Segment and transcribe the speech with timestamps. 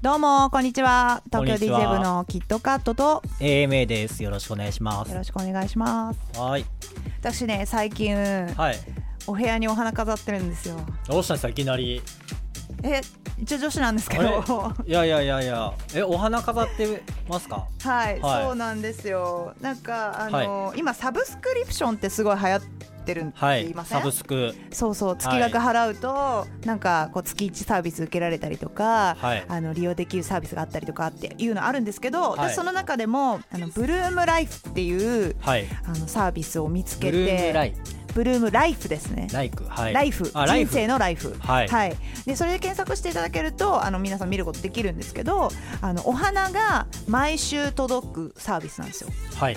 [0.00, 4.22] どうもこんにちは東京 DJ 部のキットカットと AMA です。
[4.22, 5.18] よろしくお願いしますよ。
[5.18, 6.64] ろしくお願いしますはい。
[7.20, 8.76] 私ね最近はい。
[9.26, 10.76] お部屋にお花飾ってるんですよ
[11.08, 11.48] どうしたんですか？
[11.48, 12.00] いきなり。
[12.82, 13.00] え
[13.38, 14.72] 一応女子なんですけど。
[14.86, 15.72] いやいやいやいや。
[15.94, 17.66] え、お花飾ってますか？
[17.82, 18.44] はい、はい。
[18.44, 19.54] そうなんですよ。
[19.60, 22.60] なんかあの、今サブスクリプションってすごい流行っ
[23.04, 23.84] てるってはい言いま。
[23.84, 24.54] せん、サブスク。
[24.72, 29.44] そうそう月額払うと、なんかこう月1サービス受けられたりとか、はい。
[29.48, 32.50] あの利用できるサービスがあったりとかっていうのあるんですけど、はい。
[32.50, 35.66] 私その中でもあのブルームライフっていうはい。
[35.84, 37.74] あのサービスを見つけてブルームライ
[38.14, 39.28] ブルームライフですね。
[39.32, 39.64] ライク。
[39.64, 39.92] はい。
[39.92, 40.24] ライフ。
[40.24, 45.48] 人生のライフはいでそれで検索していただけるとあの皆さん見ることできるんですけど
[45.80, 49.56] あのお花が毎週届くサービスなんですよはい。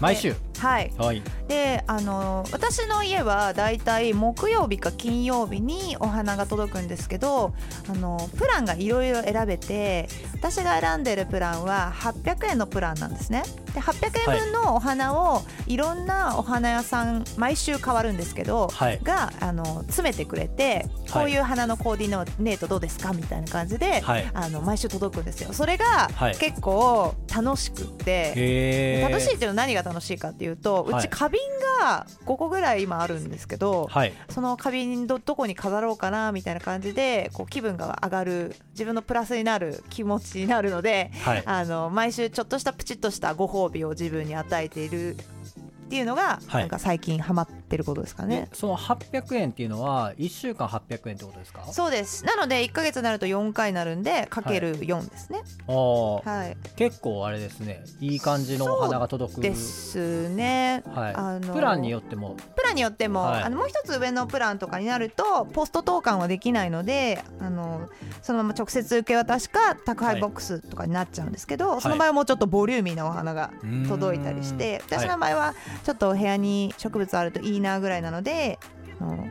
[0.00, 0.34] 毎週？
[0.58, 0.92] はい。
[0.96, 1.22] はい。
[1.48, 7.52] であの私の家はだいたい木曜日か金曜日にお花が届くんですけど
[7.88, 13.42] あのプランがいろいろ選べて私が選んでるプランは800円のプランなんですね。
[13.74, 19.00] で800円分のお花をいろんなお花屋さん毎週変わるんですけど、はい。
[19.02, 24.30] があの詰めてくれてこういう花のコーディネートどうですかみたいな感じで、はい。
[24.32, 25.52] あの毎週届くんですよ。
[25.52, 26.36] それがはい。
[26.36, 31.40] 結構楽しくって、楽しいっていうのは何が楽しいかっていうとうはいち花瓶
[31.80, 34.12] が5個ぐらい今あるんですけど、はい。
[34.28, 41.42] その花瓶どどこに飾ろうかなみたいな感じでこう気分が上がる自分のプラスになる気持ちになるのではい。
[41.46, 45.16] あの毎週ちょっとしたプチッとしたご褒美を自分に与えている
[45.92, 48.56] っていうのが、はいなんか最近ハマってることですかねで。
[48.56, 51.64] その800円っていうのは1週間800円ってことですか？
[51.72, 55.42] そうですなので1か月になると4回になるんでかける4ですね。
[55.66, 57.82] ああ、はい、結構あれですね。
[58.00, 59.40] いい感じのお花が届く。
[59.40, 60.82] ですね。
[60.86, 61.14] はい。
[61.14, 62.36] あのプランによっても。
[62.54, 67.88] プランによっても、はいあのもう一つ上のプランとかになるとポスト投函はできないのであの
[68.20, 73.50] そのまま直接受け渡しか宅配ボックスとかになっちゃうんですけど、その場合はもうちょっとボリューミーなお花が
[73.88, 75.54] 届いたりして私の場合は
[75.84, 78.58] ちょっとお部屋に植物あるといいナーぐらいなので。
[79.00, 79.26] あの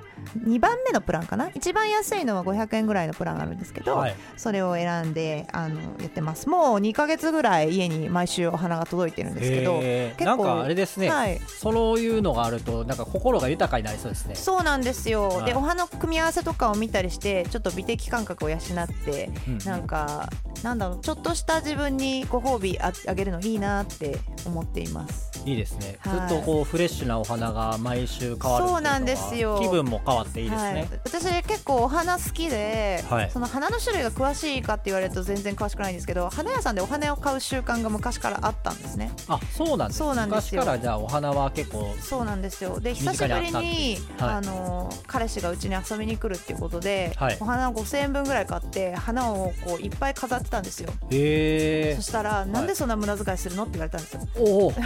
[0.45, 1.49] 2番目のプランかな？
[1.55, 4.15] 一番安いのは500円ぐらいのプランがあるんですけど、はい。
[4.37, 6.47] それを選んであのやってます。
[6.47, 11.39] もう2ヶ月ぐらい家に毎週お花が届いてるんですけど結構なんかあれですね、はい。
[11.47, 14.35] そういうのがあるとなんか心が豊かになりそうですね。
[14.35, 15.45] そうなんですよ、はい。
[15.45, 18.59] でお花の組み合わせとかを見たりしてちょっと美的感覚を養っ
[19.05, 20.29] てうんなんか
[20.63, 25.31] なんだろうちょっとした自分にご褒美ああげるのいいなって思っています。
[25.43, 26.29] いいですね、はい。
[26.29, 29.57] ずっとこうフレッシュなお花が毎週変わるそうなんですよ。
[29.59, 30.73] 気分も変わっていいですはい。
[30.75, 33.31] ね、、私結構お花好きで、はい。
[33.31, 39.11] その花の種類が詳しいかって言われると全然詳しくないんですけど花屋さんでお花を買う習慣が昔からあったんですね。
[39.27, 39.99] あそうなんです。
[39.99, 40.61] そうなんですよ。
[40.61, 42.79] 昔からじゃあお花は結構そうなんですよ。
[42.79, 44.35] で久しぶりにはい。
[44.35, 47.37] あの彼氏がうちに遊びに来るっていうことで、はい。
[47.39, 50.91] お花を5000円分ぐらい買って花をこういっぱい飾ってたんですよ。
[51.11, 54.27] へえそしたら、なんでそんな無駄遣いするのって言われたんですよ。
[54.37, 54.73] おお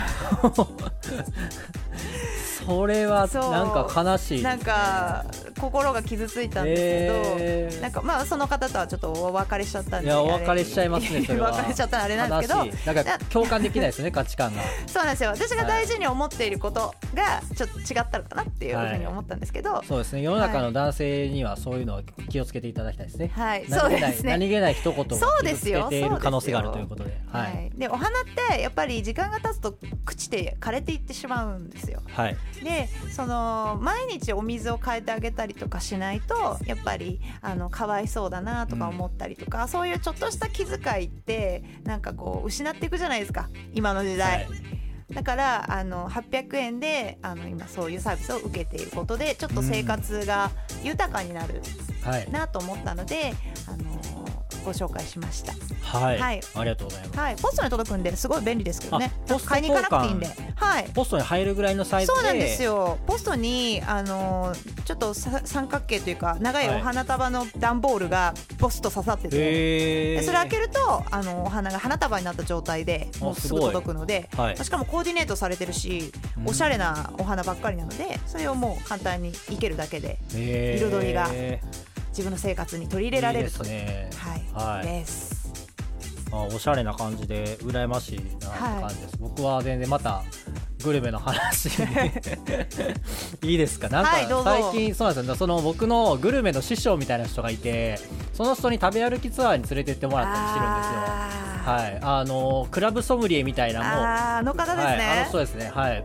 [2.65, 4.37] それはなんか悲しい。
[4.37, 5.25] ねなんか
[5.59, 11.51] 心が傷ついたんですけど、なんかまあその方とはちょっとお別れしちゃったんでいやお別れしちゃいますねそれは。
[11.51, 14.61] お別れしちゃったのあれなんですけどなんか共感できないですね価値観が。
[14.87, 15.29] そうなんですよ。
[15.31, 20.21] 私が大事に思っていることがちょっと違ったのかなっていうふうに思ったんですけど、そうですね。
[20.21, 23.31] 世の中の男性にはそういうのを気をつけていただきたいですね。
[23.35, 24.31] はい、そう何気ないですね。
[24.31, 27.17] 何気ない一言がそうですよ傷つけている可能性があるということで。
[27.31, 27.71] ははい。
[27.75, 32.01] い、でお花ってやっぱり時間が経つと朽ちて枯れていってしまうんですよ。
[32.07, 45.13] はいでその毎日お水を変えてあげたりとかしないとやっぱりあのかわいそうだなとか思ったりとか、そういうちょっとした気遣いってなんかこう失っていくじゃないですか今の時代、はい。
[45.13, 50.49] だからあの800円であの今そういうサービスを受けていることでちょっと生活が
[50.83, 51.55] 豊かになる。
[51.55, 51.94] はい
[52.31, 53.33] なと思ったので、
[53.67, 53.83] あの
[54.63, 55.53] ご紹介しました。
[55.81, 56.41] はい、はい。
[56.55, 57.19] ありがとうございます。
[57.19, 59.11] はい、ポストに届くんですごい便利ですけどね。
[59.45, 60.25] 買いに行かなくていいんで。
[60.25, 60.89] 交はい。
[60.93, 62.15] ポストに入るぐらいのサイズで。
[62.15, 62.97] そうなんですよ。
[63.05, 64.53] ポストにあの
[64.85, 66.81] ちょっとさ三角形というか長いはい。
[66.81, 70.19] お花束の段ボールがポスト刺さってて、へー。
[70.19, 74.57] でそれ開けるとあのお花が花束になった状態でもうすぐ届くのではい。
[74.57, 76.49] しかもコーディネートされてるしうん。
[76.49, 81.29] おしゃれなお花ばっかりなのでそれをもう簡単に生けるだけで彩りが
[82.15, 84.09] 自分の生活に取り入れられるいいというね。
[84.53, 84.87] はい、はい。
[84.87, 85.35] です。
[86.31, 90.23] あおしゃれな感じで羨ましいな感じです、僕は全然また
[90.83, 91.69] グルメの話
[93.43, 93.89] いいですか？
[93.89, 94.11] なんか
[94.43, 95.35] 最近そうなんですよ。
[95.35, 97.99] その僕のグルメの師匠みたいな人がいて
[98.33, 100.93] その人に食べ歩きツアーに連れてってもらったりしてるんですよ。
[101.67, 101.99] あはい。
[102.01, 105.25] あのクラブソムリエみたいなもうあーあの方ですはい、あねの。
[105.29, 105.71] 人ですね。
[105.73, 106.03] はい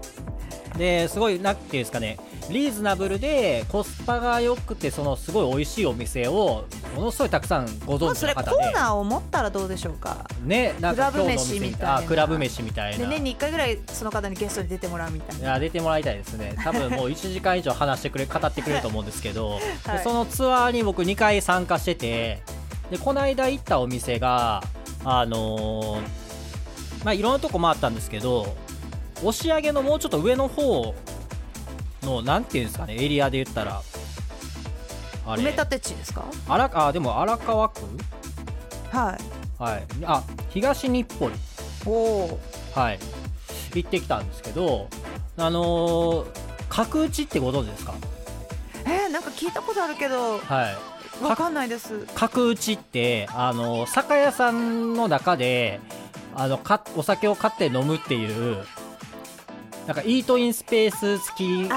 [0.81, 2.19] ですごいなんていうんですかね
[2.49, 6.65] リーズナブルでコスパが良くてそのすごい美味しいお店を
[6.97, 8.65] ものすごいたくさんご存知の方で。
[8.71, 10.27] ーナーを持ったらどうでしょうか。
[10.43, 11.97] ねなんかクラブ飯みたいな。
[11.97, 12.99] あクラブ飯みたいな。
[12.99, 15.43] で年に1回ぐらいその方にゲストに出てもらうみたいな。
[15.43, 16.57] いや出てもらいたいですね。
[16.65, 19.99] 多分もう1時間以上話してくれ語ってくれると思うんですけど、はい。
[19.99, 22.43] でそのツアーに僕2回参加してて
[22.91, 24.65] でこの間行ったお店が
[25.05, 26.21] あのー
[27.05, 28.55] まあいろんなとこ回ったんですけど
[29.23, 30.95] 押し上げのもうちょっと上の方
[32.03, 33.83] のなんていうんですかねエリアで言ったら
[35.27, 36.25] あれ埋め立て地ですか？
[36.49, 37.81] 荒あでも荒川区？
[38.91, 39.63] はい。
[39.63, 42.41] はいあ東日暮里おお。
[42.75, 42.99] はい
[43.75, 44.89] 行ってきたんですけど
[45.37, 46.27] あのー
[46.69, 47.95] 角打ちってご存知ですか？
[48.87, 52.07] えー、なんか聞いたことあるけどはいわかんないです。
[52.15, 55.81] 角打ちってあの酒屋さんの中で
[56.35, 58.65] あのかお酒を買って飲むっていう
[59.91, 61.69] なんかイートインスペース付き、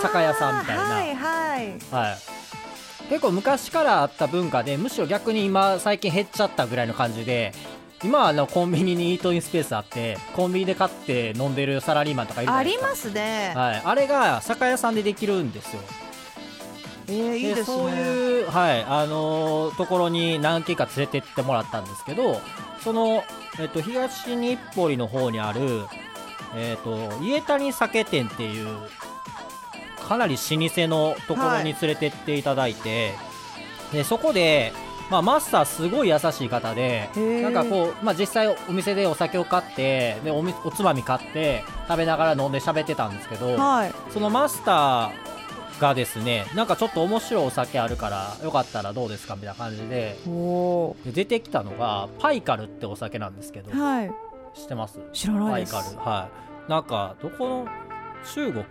[0.00, 1.78] 酒屋さんみたいなはいはい。
[1.92, 7.52] はい、結構昔からあった文化でむしろ逆に今最近減っちゃったぐらいの感じで
[8.02, 13.52] 今はあのコンビニにイートインスペースあってコンビニで買って飲んでるサラリーマンとかいるありますね。
[13.54, 15.82] はい、あれが酒屋さんでできるんですよ
[17.10, 17.64] えー、いいですね。
[17.64, 22.40] そういう、はいあのーところに何軒か連れてってもらったんですけど
[22.82, 23.24] その、
[23.60, 25.84] えっと、東日暮里の方にある、
[26.54, 28.68] えっと、家谷酒店っていう
[30.08, 33.14] かなり老舗のところに連れてっていただいて、
[33.92, 34.72] でそこで、
[35.10, 37.08] まあ、マスターすごい優しい方で
[37.42, 43.94] なんかこう、まあ、実際お店でお酒を買ってでおみおつまみ買って食べながら飲んで喋ってたんですけど、はい。
[44.10, 50.18] そのマスターがですねなんかちょっと面白いお酒あるからよかったらどうですかみたいな感じで
[51.04, 53.78] で出てきたのがパイカルってお酒なんですけどー。
[53.78, 54.27] はい。
[54.58, 55.72] 知ってます知らないです。
[55.72, 56.28] パイカルは
[56.66, 57.66] いなんかどこの？
[58.34, 58.64] 中国？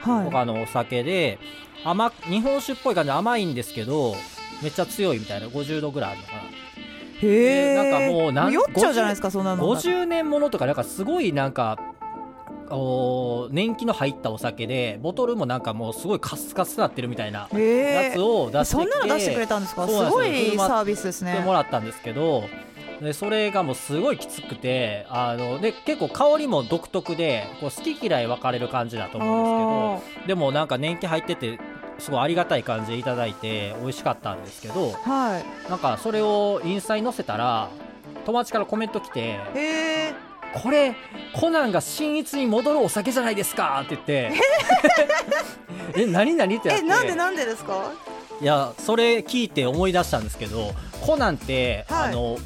[0.00, 0.24] はい。
[0.26, 1.38] とかのお酒で
[1.84, 4.14] 甘日本酒っぽい感じで甘いんですけど
[4.62, 6.40] めっちゃ強いみたいな50度ぐらいあるのかな
[7.22, 7.74] へえ。
[7.74, 9.64] なんかもうなん酔っちゃうじゃないですかそんなの。
[9.64, 11.78] 50年ものとかなんかすごいなんか
[12.70, 18.64] お年季の入ったお酒でボトルもなんかもうすごいカスカスになってるみたいなへやつを出え。
[18.64, 19.86] してきて、そんなの出してくれたんですか？
[19.86, 21.40] すごい車サービスですね。
[21.40, 22.44] もらったんですけど
[23.02, 31.58] でそれがもうすごいきつくてあので結構香りも独特でこう好き嫌い分かれる感じだと思うんですけどでもなんか年季入ってて
[31.98, 35.70] すごいありがたい感じでいただいて美味しかったんですけどはい。
[35.70, 37.68] なんかそれをインスタに載せたら
[38.24, 40.14] 友達からコメント来てへえ。
[40.62, 40.94] 「これ
[41.32, 44.32] コナンが新一に戻るお酒じゃないですか!」って言って
[46.02, 46.06] 「え？
[46.12, 47.90] 何何?」ってやっえてなんでなんでですか？
[48.40, 52.36] いやそれ聞いて思い出したんですけどコナンって、はいあの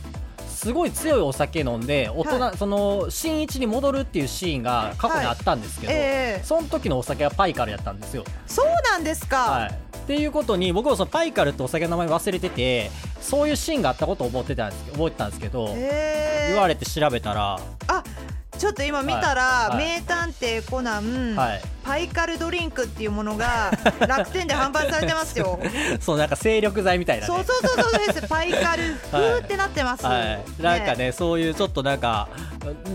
[0.66, 8.24] すごい強いお酒飲んで大人、はその新一に戻るっていうシーンが過去にあったんですけど、ええその時のお酒はパイカルやったんですよ。
[8.48, 9.36] そうなんですか。
[9.36, 12.90] はい、っていうことに僕もそのパイカルってお酒の名前忘れてて
[13.20, 16.48] そういうシーンがあったことを覚えてたんです覚えてたんですけど、へえ。
[16.48, 18.04] 言われて調べたら、あ、
[18.58, 19.76] ちょっと今見たら、はい。
[19.76, 20.00] はい。
[20.00, 23.70] 名探偵コナン、はい、パイカルドリンクっていうものが
[24.08, 25.60] 楽天で販売されてますよ。
[26.00, 27.34] そうなんか精力剤みたいなね。
[27.34, 28.22] そうそうそうそうです。
[28.28, 28.96] パイカル。
[29.12, 30.04] 風ってなってます。
[30.04, 32.28] はい、なんかねそういうちょっとなんか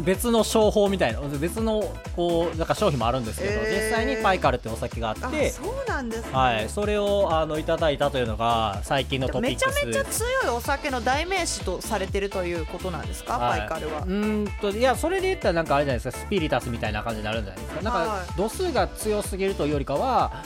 [0.04, 3.86] 別の商法みたいな別のこうなんか商品もあるんですけど、えー。
[3.90, 6.30] 実際にパイカルってお酒がああって、そうなんです、ね。
[6.34, 9.86] はい、それをあのいただいたというのが最近のトピめちゃックス。
[9.86, 13.60] めちゃ強いお酒の代名詞とされてるということなんですか、はい。
[13.60, 14.02] パイカルは。
[14.02, 14.04] う。
[14.04, 20.44] ーんといやそれで言ったらなんかあれじゃないですかスピリタスみたいな感じになるんじゃないですかなんはか度数が強すぎるというよりかは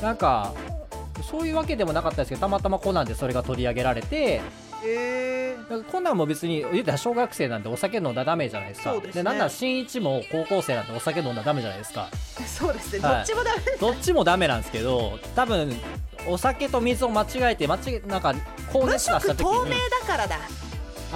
[0.00, 0.54] なんか
[1.22, 4.40] そういうわけでもなかったですけどたまたまコナンでそれが取り上げられて
[4.84, 12.08] へなんかコナンも別に言ったら小学生なんでお酒飲んだらダメじゃないですかそうですねなんなら新一も高校生なんでお酒飲んだらダメじゃないですか
[12.40, 12.44] え。
[12.44, 13.00] そうですね。
[13.00, 13.62] どはいっちもダメ。
[13.80, 15.74] どっちもダメなんですけど多分
[16.28, 18.34] お酒と水を間違えて間違えなんか
[18.72, 19.70] 高無熱出した時色透明に
[20.02, 20.38] だからだ。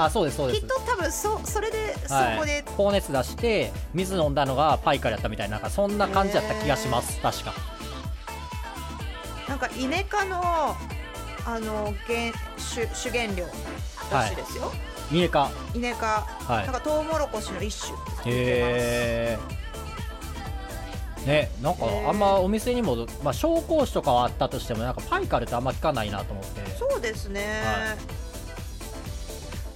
[0.04, 0.60] あそうですそうです。
[0.60, 2.38] きっと多分そそれでそはい。
[2.38, 7.20] こで、高熱出して水飲んだのがパイカルやったみたいななんかそんな感じやった気がします。
[7.20, 7.54] 確か。
[9.48, 10.40] なんかイネ科の
[11.46, 13.46] あの原主主原料
[14.12, 14.72] らしいですよ。
[15.10, 16.06] ミエカイネ科、
[16.46, 16.64] はい。
[16.64, 17.92] なんかトウモロコシの一種。
[18.32, 19.38] へえ
[21.26, 26.70] ねなんかあんまお店にも、まあ、紹興酒とかはあったとしてもなんかパイカルってあんま聞かないなと思って。
[26.78, 27.40] そうですね。
[27.64, 27.96] は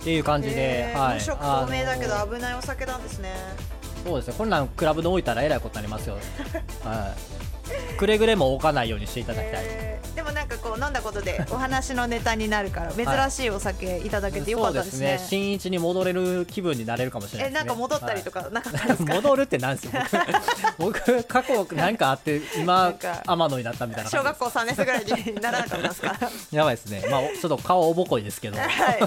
[0.04, 3.32] っていう感じで、はい、無色透明だけど危ないお酒なんですね。
[4.04, 4.34] そうですね。
[4.37, 6.18] こんなんクラブで置いたらえらいことになりますよ、
[6.84, 7.14] は
[7.99, 15.28] くれぐれも置かないようにしていただきたい、えーでもなんかこう飲んだことでお話のネタになるから 珍しいお酒いただけてよかったですね,、そうですね。
[15.28, 19.92] 新一に戻れる気分になれるかもしれないです、ね、えなんか戻ったりとか、かなかったですか、 戻るってなんですよ。
[20.78, 22.94] 僕 僕過去何かあってな今
[23.26, 26.30] 天野になったみたいな小学校3年生ぐらいにならなかったですか？
[26.52, 27.02] やばいですね。
[27.11, 28.59] まあおちょっと顔おぼこいですけど。
[28.59, 28.68] はい。
[28.68, 29.02] はい。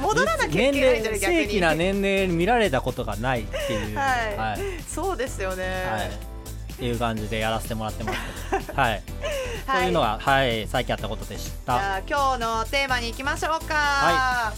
[0.00, 4.36] 戻らなきゃいけ年ないんじゃない齢正規な年齢に見られたことがないっていう、はい。
[4.36, 4.60] はい。
[4.86, 6.31] そうですよね、はい
[6.82, 8.18] っていう感じでやらせてもらってます
[8.50, 9.02] けど、 はい、はい。
[9.66, 11.78] そういうのが、はい、最近あったことでした。
[11.78, 13.74] じゃあ今日のテーマに行きましょうか。
[13.74, 14.52] は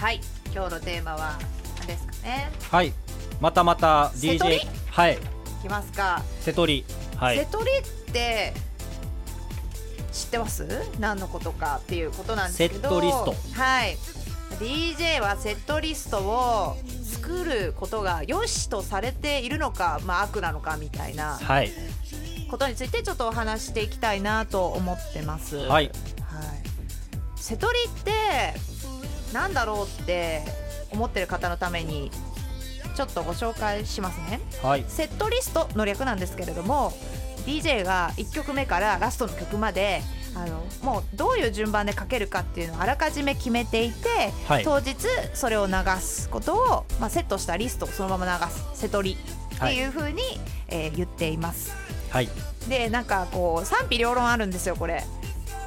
[0.00, 0.20] はい。
[0.52, 1.38] 今日のテーマは
[1.78, 2.50] 何ですかね？
[2.72, 2.92] はい、
[3.40, 5.18] またまた DJ、はい、い
[5.62, 6.84] きますか、瀬戸り、
[7.16, 8.52] はい、瀬戸りって
[10.12, 10.66] 知ってます？
[10.98, 12.80] 何のことかっていうことなんですけど。
[12.80, 13.60] セットリスト。
[13.62, 13.96] はい。
[14.58, 16.76] DJ はセットリストを
[17.28, 21.70] 作ることが良しとされているのか、まあ、悪なのかみたいなはい、
[22.50, 25.56] ことについてちょっとお話していきたいなと思ってます。
[25.56, 25.90] はい、はい、
[27.36, 28.12] 瀬戸りって
[29.34, 30.42] なんだろうって
[30.90, 32.10] 思ってる方のために
[32.96, 34.40] ちょっとご紹介しますね。
[34.62, 36.92] はい、セットリストの略なんですけれども
[37.44, 40.00] DJ が1曲目からラストの曲まで
[40.38, 44.96] あのもうどういう順番でかけるかっていうのをあらかじめ決めていて、はい当日
[45.34, 49.16] それを流すことを、まあ、セットしたリストをそのまま流す瀬戸り
[49.56, 50.22] っていう風に、
[50.68, 51.72] えー言っています。
[52.10, 52.28] はい、
[52.68, 55.04] でなんかこう賛否両論あるんですよこれ。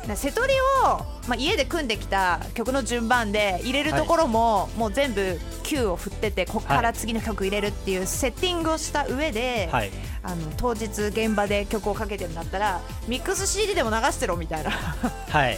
[0.07, 0.53] で瀬戸り
[0.83, 9.91] を、まあ、家で組んできた曲の順番で入れるところも、もう全部 Q を振っててここから次の曲入れるっていうセッティングをした上で、はい、
[10.23, 14.71] あの当日現場で曲をかけてるんだったらミックス CD でも流してろみたいな。
[14.71, 15.57] はい、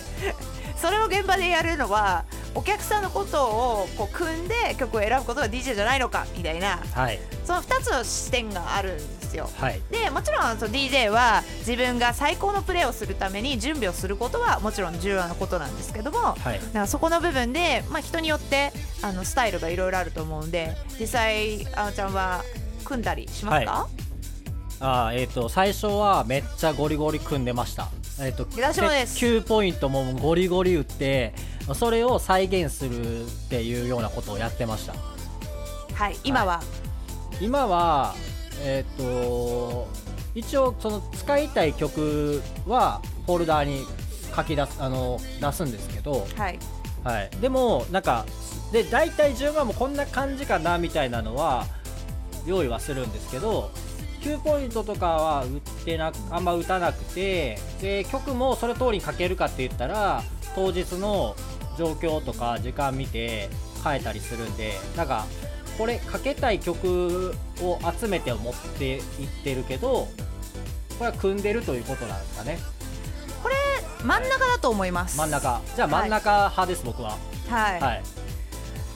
[0.84, 9.50] それを現場でやるのはお客さんのことをこう組んで曲を選ぶことが DJ じゃないのかみたいなはい、その2つの視点があるんですよ。
[9.56, 22.44] はい、でもちろんその DJ は自分が最高のプレーをするために準備をすることはもちろん重要なことなんですけどもはい、だからそこの部分で、まあ、人によってあのスタイルがいろいろあると思うんで実際あのちゃんは
[22.84, 23.90] 組んだりしますか、は
[24.82, 27.88] あーえっ、と最初はめっちゃゴリゴリ組んでました。
[28.20, 29.18] えっ、と私もです。
[29.18, 31.34] 9ポイントもゴリゴリ打って
[31.74, 34.94] それを再現するっていうようなことをやってました。
[35.94, 36.62] はい、今は、
[37.40, 38.16] 今は
[38.62, 39.88] えっ、と
[40.36, 43.86] 一応その使いたい曲はフォルダーに
[44.36, 46.60] 書き出すあの出すんですけど、はい、
[47.04, 48.26] はい、でもなんか
[48.72, 51.66] で大体順番もこんな感じかなみたいなのは
[52.46, 53.72] 用意はするんですけど
[54.24, 60.24] 9ポイントとかは打ってなあんま打たなくてで曲もそれ通りに書けるかって言ったら
[60.56, 61.36] 当日の
[61.78, 63.50] 状況とか時間見て
[63.84, 65.26] 変えたりするんでなんか
[65.78, 69.02] これかけたい曲を集めて持っていっ
[69.44, 70.08] てるけど
[70.98, 72.60] これは組んでるということなんですかね。
[74.04, 75.18] 真ん中だと思います。
[75.18, 75.62] 真ん中。
[75.76, 77.18] じゃあ真ん中派です、僕は。
[77.50, 78.04] はい、はい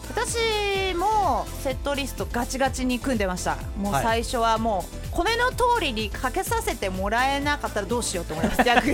[0.10, 3.58] 私もセットリストガチガチに組んでました。
[3.78, 4.04] もうはい。
[4.04, 8.62] 最初はもうこれの通りにかけさせてもらえなかったらどうしようと思います。
[8.66, 8.94] 逆に。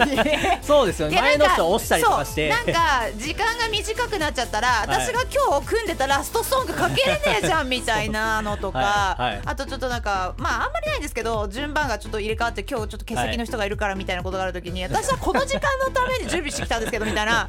[0.61, 1.19] そうですよね。
[1.19, 2.49] 前の人を押したりとかして。
[2.49, 2.71] なんか
[3.17, 4.87] 時間が短くなっちゃったら、 はい。
[4.87, 8.79] 私が今日組んでたラストソングかけれねえじゃんみたいなのとか、
[9.17, 9.21] はい。
[9.21, 9.41] はい。
[9.45, 17.47] あとちょっとなんかまああんまりないんですけど順番がちょっと入れ替わって今日ちょっと欠席の人がいるからみたいなことがあるときに、私はこの時間のために準備してきたんですけどみたいな。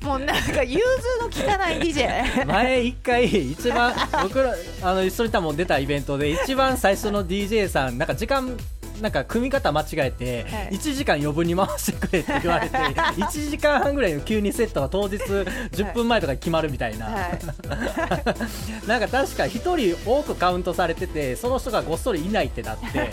[0.00, 3.92] もうなんか融通の利かない DJ 前一回一番
[4.22, 8.56] 僕らあの一緒に多分出たイベントで一番最初の DJ さんなんか時間
[9.00, 10.76] なんか組み方間違えて、はい。
[10.76, 12.76] 1時間余分に回してくれって言われて
[13.18, 15.16] 1時間半ぐらいの急にセットが当日
[15.74, 17.40] 10分前とかに決まるみたいな、はい。
[18.86, 23.10] なんか確か1人多くカウントされててその人がごっそりいないってなって。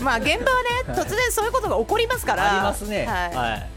[0.00, 2.52] まあ現場はね突然そういうことが起こりますから。
[2.52, 3.06] ありますね。
[3.06, 3.68] はい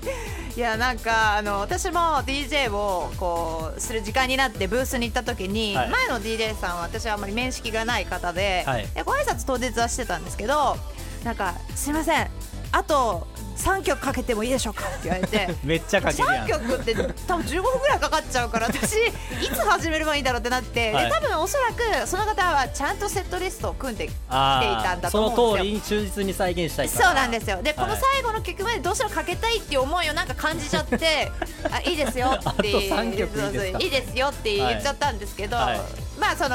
[0.61, 5.89] やなんかあの私も DJ をこうする時間になってブースに行った時に、はい。
[5.89, 8.87] 前の DJ さんは私はあんまり面識がない方で,、はい。
[8.87, 10.77] でご挨拶当日はしてたんですけど
[11.23, 12.29] なんか「すいません。
[12.71, 13.27] あと
[13.61, 15.55] 3曲かけてもいいでしょうか?」って言われて。
[15.63, 16.95] めっちゃかけるや3ん曲って
[17.27, 19.11] 多分15分ぐらいかかっちゃうから私い
[19.53, 21.05] つ始めればいいんだろうってなって、はい。
[21.05, 21.71] で多分おそら
[22.03, 25.47] くその方はちゃんとセットリストを組んで来ていあたんだと思うんですよ。
[25.47, 27.61] の通りに忠実に再現したいそうなんですよ。
[27.61, 28.01] で、このはい。
[28.13, 31.31] 最後の曲までどうしてもかけたいっていう思いをなんか感じちゃって。
[31.71, 32.87] あいいですよってい
[33.87, 36.49] いですよって言っちゃったんですけど、はいはいまあその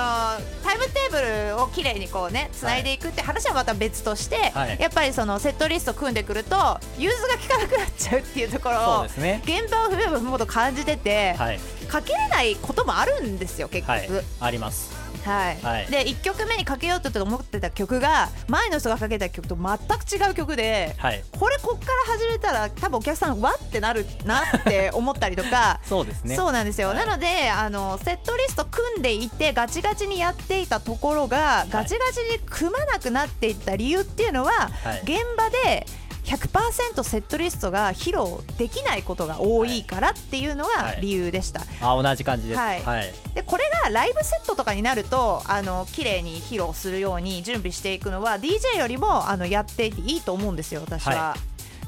[0.62, 4.78] タイムテーブルをきれいにこうねつないでいくって話はまた別として、はい。
[4.80, 9.42] やっぱりそのセットリスト組んでくると融通が利かなくなっちゃうっていうところをね。
[9.44, 11.58] 現場を踏めば踏むほど感じてて、はい。
[11.88, 14.08] かけれないこともあるんですよ結局、はい。
[14.40, 15.56] ありますはい。
[15.60, 15.86] はい。
[15.86, 21.22] で1曲目にかけようと思ってた曲が前の人がかけた曲と全く違う曲ではい。
[21.38, 26.36] これこっから始めたら多分お客さんわってなるなって思ったりとか そうですね。
[26.36, 26.98] そうなんですよ、はい。
[26.98, 35.00] なのであのセットリスト組んでいてガチガチにやっていたところがガチガチに組まなくなっていった理由っていうのは、はい。
[35.04, 35.86] 現場で
[36.26, 41.00] 100%セットリストが披露できないことが多いからっていうのがはい。
[41.00, 42.58] 理由でした、あ同じ感じです。
[42.58, 42.82] はい。
[42.82, 43.12] はい。
[43.34, 51.14] でこれがライブセットとかになるとあの綺麗に披露するように準備していくのは DJ よりもあのやっていていいと思うんですよ私は。
[51.14, 51.36] は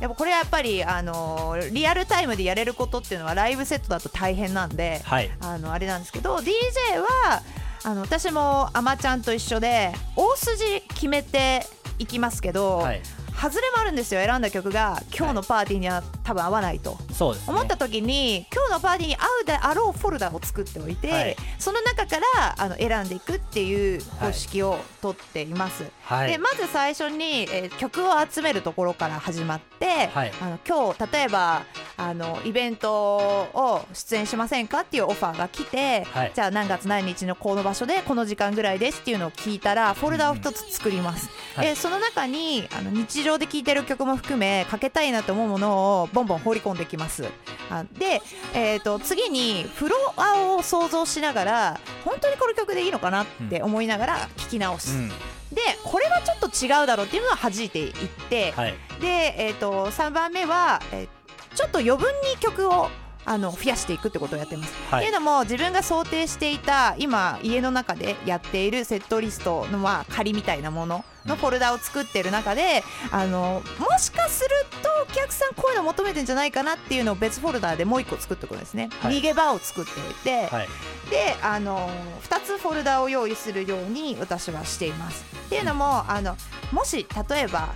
[0.00, 5.30] やっぱこれはやっぱりあのリアルタイムでやれることっていうのはライブセットだと大変なんで、はい。
[5.40, 6.52] あのあれなんですけど DJ
[7.00, 7.42] は
[7.85, 11.66] あの私もあまちゃんと一緒で大筋決めて
[11.99, 13.02] いきますけど、はい
[13.40, 15.00] 外れもあるんですよ選んだ曲が。
[15.16, 16.99] 今日のパーティーには多分合わないと。
[17.12, 17.54] そうですね。
[17.54, 21.37] 思った時に今日のパーティーに合うであろうフォルダを作っておいて、はい。
[21.59, 25.85] その中からあの選んでいくっていう方式をとっています。
[26.02, 26.33] はい。
[26.33, 30.33] でまず最初に、えー曲を集めるところから始まって、はい。
[30.40, 31.62] あの今日例えば
[31.97, 36.33] あのイベントを出演しませんかっていうオファーが来て、はい。
[36.35, 41.30] じゃあ何月何日のこの場所でこの時間ぐらいですっていうのを聞いたらフォルダを一つ作ります。
[41.54, 41.66] はい。
[41.68, 47.25] でその中にあの日常で聴いてる曲も含めかけたいなと思うものをボンボン放り込んできます。
[47.70, 48.23] あで、
[48.54, 54.97] えー、と次にフロアを想像しながら本当にこの曲でいいのかなって思いながら聴き直す。
[54.97, 55.12] うん
[55.49, 57.94] でこれはちょっと違うだろうっていうのは弾いていっ
[58.28, 61.08] て、はいで、えー、と3番目は、えー
[61.54, 62.88] ちょっと余分に曲を
[63.28, 64.73] あの増やしていくってことをやってます。
[64.90, 65.04] はい。
[65.04, 74.49] っていうのも自分が想定していた今家の中でやっているセットリストのまあ仮みたいなもののフォルダを作ってる中で、あのもしかする
[74.82, 79.18] とお客さんこういうの求めてんじゃないかなっていうのを別フォルダでもう一個作っておくんですね、はい。
[79.18, 80.68] 逃げ場を作っておいて、はい。
[81.11, 81.90] であの
[82.23, 85.25] 2つフォルダを用意するように私はしています。
[85.47, 86.35] っていうのもあの
[86.73, 87.75] もし例えば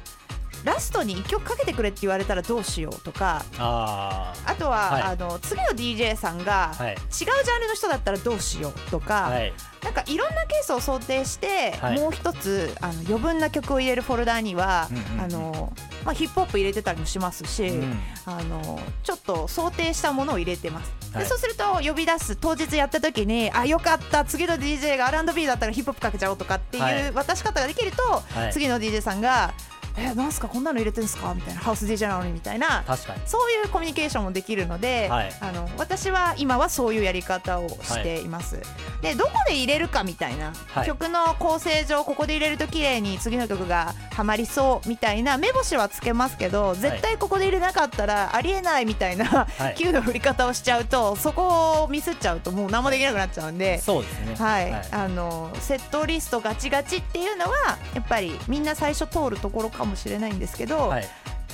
[0.64, 5.02] ラストに1曲かけてくれって言われたらどうしようとかああとは、はい。
[5.02, 9.52] あの次の DJ さんが違うジャンルの人だったらどうしようとか、はい。
[9.82, 11.98] なんかいろんなケースを想定して、はい。
[11.98, 15.20] もう一つあの余分な曲を入れるフォルダには、うんうんうん。
[15.20, 15.72] あの
[16.04, 18.00] まあ、ヒップホップ入れてたりもしますし、うん。
[18.26, 21.24] あのちょっと想定したものを入れてます、はい。
[21.24, 27.00] でそうすると呼び出す当日やった時にあよかった次の DJ が R&B だったらヒップホップかけちゃおうとかってはい。
[27.00, 28.02] いう渡し方ができると、
[28.38, 28.52] はい。
[28.52, 29.52] 次の DJ さんが
[29.96, 30.48] 「えなんすか？
[30.48, 32.82] こんなの入れてんすか?」みたいな「ハウス DJ なのに」みたいな。
[32.86, 33.20] 確かに。
[33.26, 35.32] そういうコミュニケーションもできるので、はい。
[35.40, 38.60] あの私は今はそういうやり方をしています。
[39.00, 40.86] でどこで入れるかみたいな、はい。
[40.86, 45.36] 曲の構成上ここで入れると綺麗に次の曲がハマりそうみたいな。
[45.38, 49.74] 目星はつけますけど絶対ここで入れなかったらありえないみたいな、はい。
[49.76, 53.78] 急の振り方をしちゃうとそこをミスっちゃうともう何もできなくなっちゃうんで。
[53.80, 54.36] そうですね。
[54.38, 61.04] はい、あのセットリストガチガチっていうのはやっぱりみんな最初通るところかもしれないんですけど、はい。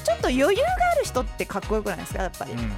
[0.05, 0.61] ちょっと余裕が
[0.93, 2.23] ある人ってかっこよくないですか？
[2.23, 2.73] やっぱり、うん。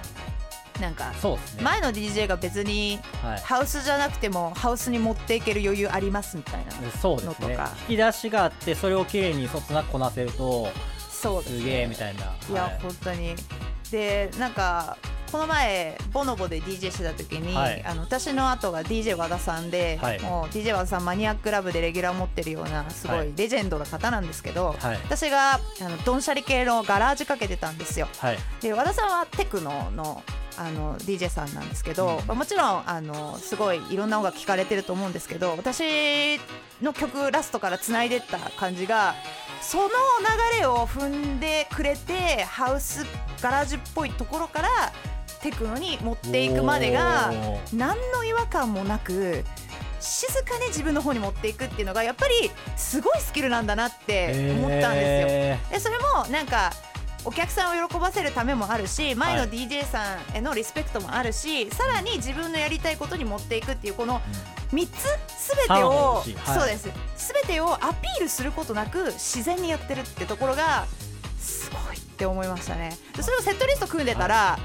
[0.81, 1.13] なんか
[1.61, 3.41] 前の DJ が別にはい。
[3.41, 7.71] ハウスじゃなくてもハウスに持っていける余裕ありますみたいなのとか。
[7.89, 10.69] 引き出しがあってそれをきれいにそつなくこなせると
[11.11, 12.23] そうですすげえみたいな。
[12.49, 12.53] い。
[12.55, 13.35] や、はい本当に。
[13.91, 14.97] でなんか
[15.31, 17.85] この前ボノボで DJ してた時に、はい。
[17.85, 20.21] あの私の後が DJ 和田さんで、はい。
[20.21, 23.31] もう DJ 和田さんマニアックラブでレギュラー持ってるようなすごはい。
[23.31, 24.97] いレジェンドな方なんですけど、はい。
[25.05, 28.09] 私があのドンシャリ系のガラージかけてたんですよ。
[28.19, 28.38] はい。
[28.61, 30.23] で和田さんはテクノの
[30.59, 32.27] あの DJ さんなんですけど、うん。
[32.27, 36.38] まあもちろんあのすごいいろんな音楽聴かれてると思うんですけど私
[36.83, 39.14] の曲ラストからつないでった感じが
[39.62, 43.07] その流れを踏んでくれてハウス
[43.40, 44.69] ガラージっぽいところから
[45.42, 47.33] テクノに持っていくまでが
[47.72, 49.44] 何の違和感もなく
[50.00, 55.29] 静かに自分の方に持っていくっていうのがやっぱりすごいスキルなんだなって思ったんですよ。
[55.29, 56.72] へでそれもなんか
[57.22, 59.50] お客さんを喜ばせるためもあるし前のはい。
[59.50, 64.22] DJ さんへのリスペクトもあるし、さらに自分のやりたいことに持っていくっていうこの
[64.72, 66.88] 3つすべてを、そうです。
[67.16, 70.87] すべてをアピールすることなく自然にやってるってところが
[71.38, 72.96] すごいって思いましたね。
[73.14, 74.59] でそれをセットリスト組んでたら、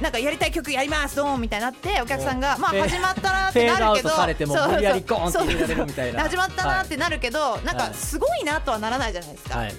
[0.00, 4.16] なんかやりたい曲やりますドーンみたいになってお客さんがまあ始まったなってなるけど始
[6.36, 7.94] まったなってなるけど、なんかはい。
[7.94, 9.74] すごいなとはならないじゃないですか、はい。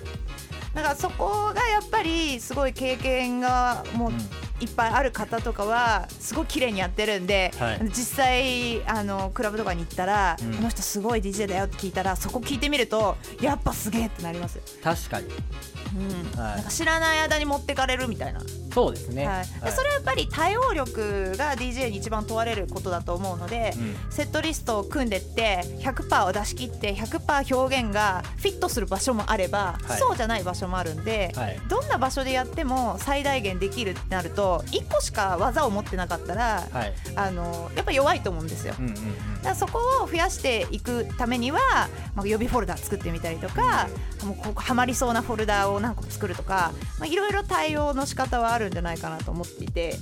[0.74, 4.18] だからそこがやっぱりすごい経験がもううん
[4.60, 7.80] いっぱいある方とかはすごい綺麗にやってるんで、はい。
[7.86, 15.28] 実際あのクラブとかに行ったら、うんこの人すごい DJ だよって聞いたらそこ聞いてみるとやっぱすげえってなりますよ、確かに。
[15.28, 16.40] うん。
[16.40, 16.56] はい。
[16.56, 18.42] なんか知らない間に持ってかれるみたいな、
[18.74, 19.48] そうですね、はい。
[19.64, 23.96] でそれはやっぱり対応力が DJ に一番問われることだと思うので、うん。
[24.12, 30.00] セットリストを組んでって100%を出し切って100%表現がフィットする場所もあれば、はい。
[30.00, 31.60] そうじゃない場所もあるんで、はい。
[31.70, 36.94] どんな場所でやっても最大限できるってなると1個しか技を持ってなかったら、はい。
[37.16, 38.76] あのやっぱ弱いと思うんですよ。
[38.80, 38.96] うんうんうん。
[39.38, 41.60] だからそこを増やしていくためには、
[42.16, 43.88] まあ、予備フォルダ作ってみたりとか、
[44.26, 49.96] もうここハマりそうなフォルダを何個作るとか、まあ、いろいろ対応の仕方はあるんじゃないかなと思っていて、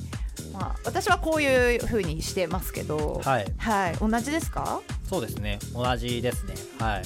[0.54, 3.46] まあ、私はこういう風にしてますけど、はい。
[3.58, 4.82] はい、同じですか？
[5.10, 5.60] そうですね。
[5.74, 6.56] 同じですね。
[6.80, 7.04] はい。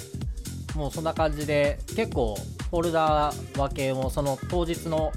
[0.77, 2.37] もうそんな感じで結構
[2.69, 5.11] フォルダ分けもその当日の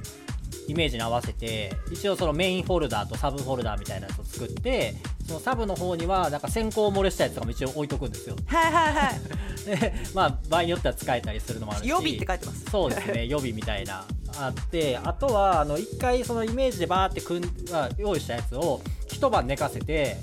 [0.66, 4.94] イメージに合わせて一応そのメインフォルダとサブフォルダみたいなやつを作って
[5.27, 8.37] そのサブの方にはなんか先行漏れしたやつとかも一応置いとくんですよ。
[8.46, 9.20] はいはいはい。
[9.64, 12.64] でまあ場合によっては使えたりするのもあるし予備って書いてます。
[12.70, 14.05] そうですね 予備みたいな
[14.37, 20.18] あってあとはあの一回そのイメージでバーって組んあ用意したやつを一晩寝かせて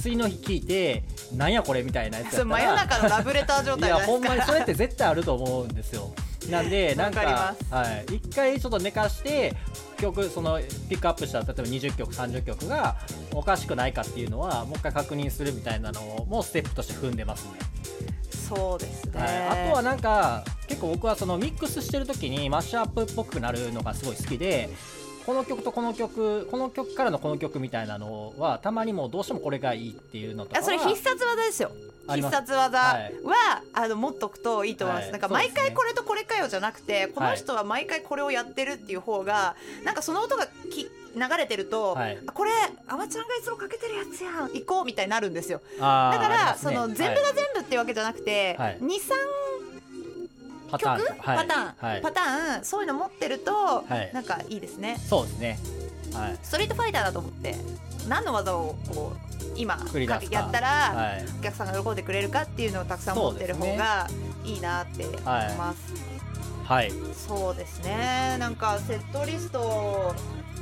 [0.00, 6.12] 次の日聞いてなんやこれみたいなやつやったら中のラブレター状態いやほんまにそれって絶対あると思うんですよ
[6.50, 9.54] なんで なんかはい、一回ちょっと寝かして
[9.98, 12.96] 曲そのピックアップした例えば20曲30曲が
[13.32, 17.50] おかしくないかっていうのはもう一回確認するみたいなのもステップとして踏んでますね。
[18.48, 24.70] そうですね、はい、あとはなんか結構僕はそのミックスしてる時にマッシュアップっぽくなるのがすごい好きで
[25.26, 31.72] この曲とこの曲この曲からのこの曲みたいなのはたまにもうどうしてもこれがいいっていうのとかはあそれ必殺技ですよ。
[32.08, 33.12] 必殺技は、はい。
[33.72, 35.12] あの持っとくといいと思います、はい。
[35.12, 42.18] なんか毎回これとこれかよじゃなくてこの人は毎回これをやってるっていう方がなんかその音がき流れてると、はい。
[42.24, 42.52] あこれ
[42.86, 45.60] あまちゃんがいつもかけてるやつやん行こうみたいになるんですよ。
[45.74, 46.58] だから、ね。
[46.58, 48.78] その全部が全部っていうわけじゃなくて、はい。
[48.80, 48.86] 23
[50.70, 51.36] パターン曲、はい。
[51.38, 52.02] パターン、はい。
[52.02, 54.10] パターンそういうの持ってると、はい。
[54.12, 54.98] なんかいいですね。
[55.08, 55.58] そうですね。
[56.12, 56.38] はい。
[56.42, 57.56] ストリートファイターだと思って
[58.08, 59.26] 何の技をこう
[59.56, 59.78] 今
[60.30, 61.26] やったら、はい。
[61.38, 64.08] お客さんが喜んでくれるかっていうのをたくさん持ってる方が
[64.44, 65.78] いいなって思います。
[66.64, 66.92] はい。
[67.14, 68.36] そうですね。
[68.38, 70.14] なんかセットリスト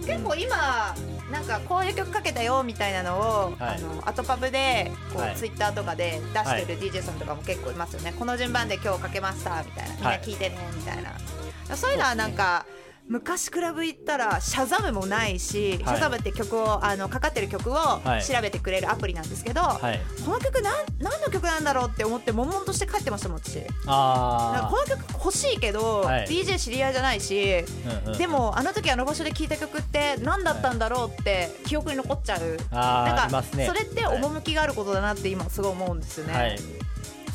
[0.06, 0.94] 結構今
[1.30, 8.14] なんかこういう曲かけたよみたいなのを、はいあのアトパブでこう、はいツイッターとかで出してる DJ さんとかも結構いますよね。
[8.18, 11.76] この順番で今日かけましたみたいなみんな聞いてねみたいな。
[11.76, 12.66] そういうのはなんか。
[13.06, 18.24] 昔クラブ行ったらシャザムもないし、シャザムって曲をあのかかってる曲をはい。
[18.24, 20.00] 調べてくれるアプリなんですけど、はい。
[20.24, 23.60] この曲なん何の曲なんだろうって思って悶々として帰ってましたもん私。
[23.86, 26.26] あこの曲欲しいけど、はい。
[26.26, 28.18] DJ 知り合いじゃないし、あ、うんうん。
[28.18, 33.66] でもあの時あの場所で聴いた曲って何だったんだろうって記憶に残っちゃう、あーなんかね。
[33.66, 36.58] それって趣があることだなって今すごい思うんですよね、はい、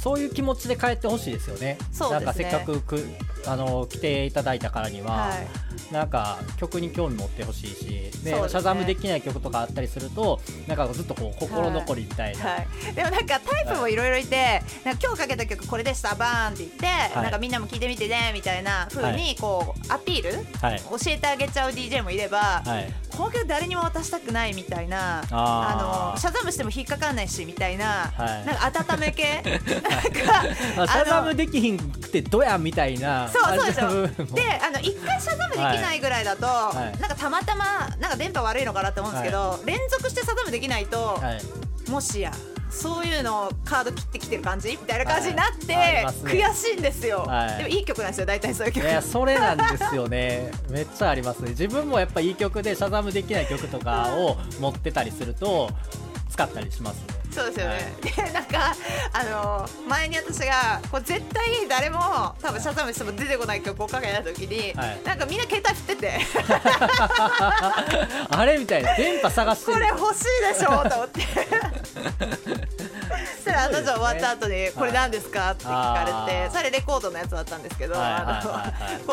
[0.02, 1.78] そういう気持ちで帰ってほしいですよね。
[1.92, 2.20] そうですね。
[2.20, 3.06] なんかせっかくく
[3.46, 5.48] あの来ていただいたからには、はい。
[5.94, 7.86] なんか曲に興味持ってほしいし、
[8.24, 8.50] でね。
[8.50, 12.46] シャザムできない曲とかあったりすると、なんかずっとこう心残りみたいな。
[12.46, 13.96] はい、でもなんかタイプもい。
[13.96, 17.22] ろいろいて、なんか今日かけた曲これでしたバーンって言って、い。
[17.22, 20.80] なんかみんなも聴いてみてねみたいな風にこうアピール、はい。
[20.80, 23.09] 教えてあげちゃう DJ もいれば、はい。
[23.20, 28.46] この曲誰にも渡したくないみたいなあのシャザムしても引っかかんないしみたいな,、はい。
[28.46, 29.44] なんか温め系？
[29.44, 33.28] なんかあシャザムできひんくてどやみたいな。
[33.28, 34.34] そうそうでしょ。
[34.34, 37.00] であの一回シャザムできないぐらいだと、はい。
[37.02, 41.90] なんかたまたまなんか電波悪いのかなって思うんですけど、連続してシャザムできないと、はい。
[41.92, 42.32] もしや
[42.70, 46.06] そういうのをカード切ってきてる感じみたいな感じになって、はいね。
[46.24, 47.58] 悔しいんですよ、はい。
[47.58, 48.86] でもいい曲なんですよ大体そういう曲。
[48.86, 50.52] いやそれなんですよね。
[50.70, 51.50] めっちゃありますね。
[51.50, 55.70] 自分もやっぱいい曲でシャザムできない曲とかを持ってたりすると
[56.30, 56.98] 使ったりします。
[56.98, 58.76] ねそうですよね、で なんか
[59.14, 65.02] あの前に私がこう絶対誰も多分シャザムしても出てこない曲をかけた時に、はい。
[65.06, 66.20] なんかみんな携帯振ってて。
[68.30, 69.74] あれみたいな電波探してる。
[69.74, 71.22] これ欲しいでしょと思って。
[73.10, 78.00] そしたらあの女終わった後に「これ何ですか?」って聞かれて、それレコードのやつだったんですけど、こ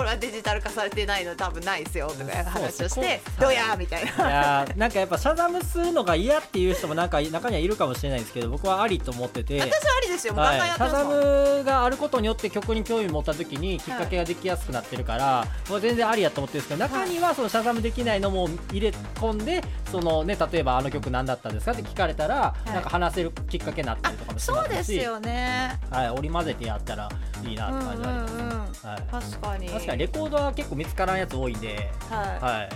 [0.03, 4.65] れはデジタル化されてないの多分ないですよとか話をして「そうどうや?」みたいいな。
[4.77, 11.05] なんかやっぱシャザムするのが嫌っていう人もなんか中にはいるかもしれないですけど僕はありと思ってて私はありですよ、はい、シャザ。
[11.07, 25.79] ムがあることによって曲に興味持った時にきっかけができやすくなってるから、もう全然ありやと思ってるんですけど中にはそのシャザムできないのも入れ込んでその、ね、例えばあの曲何だったんですかって聞かれたら、いなんか話せるきっかけになったりとかもしまそうですしよね。
[25.91, 27.09] はい、織り交ぜてやったら
[27.45, 28.91] いいなうんうんって感じはあります、うん。
[28.91, 29.69] はい確かに。
[29.69, 32.45] 確かにレコードは結構見つからんやつ多いんで、はい。
[32.45, 32.69] はい、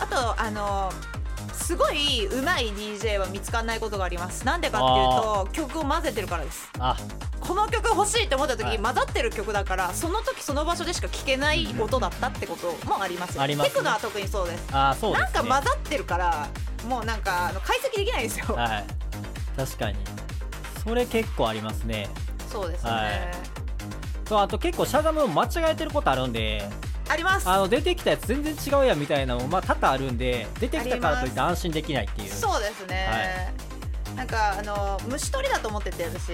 [0.00, 0.90] あとあの
[1.52, 4.44] すごい上手い DJ は見つかんないことがあります。
[4.46, 6.70] なんでかっていうと曲を混ぜてるからです。
[6.78, 6.96] あ。
[7.40, 8.78] この曲欲しいって思った時、はい。
[8.78, 13.36] 混ざってる曲だからその時その場所でしか聴けない音だったってこともあります。
[13.36, 13.70] よありますね。
[13.70, 14.68] テクノは特にそうです。
[14.72, 15.32] あそうですね。
[15.32, 16.48] なんか混ざってるから
[16.86, 18.84] もうなんかあの解析できないんですよ、はい。
[19.56, 19.98] 確かに。
[20.84, 22.08] それ結構ありますね。
[22.50, 23.34] そうですね、はい。
[24.28, 26.68] そうあと結構シャザムを間違えてることあるんで
[27.08, 27.48] あります。
[27.48, 32.30] あの出てきたやつ全然違うやんみたいなのもまあ多々あるんで出てきたからといって安心できないっていう。
[32.30, 33.52] そうですね、
[34.16, 36.32] なんかあの虫取りだと思ってて私。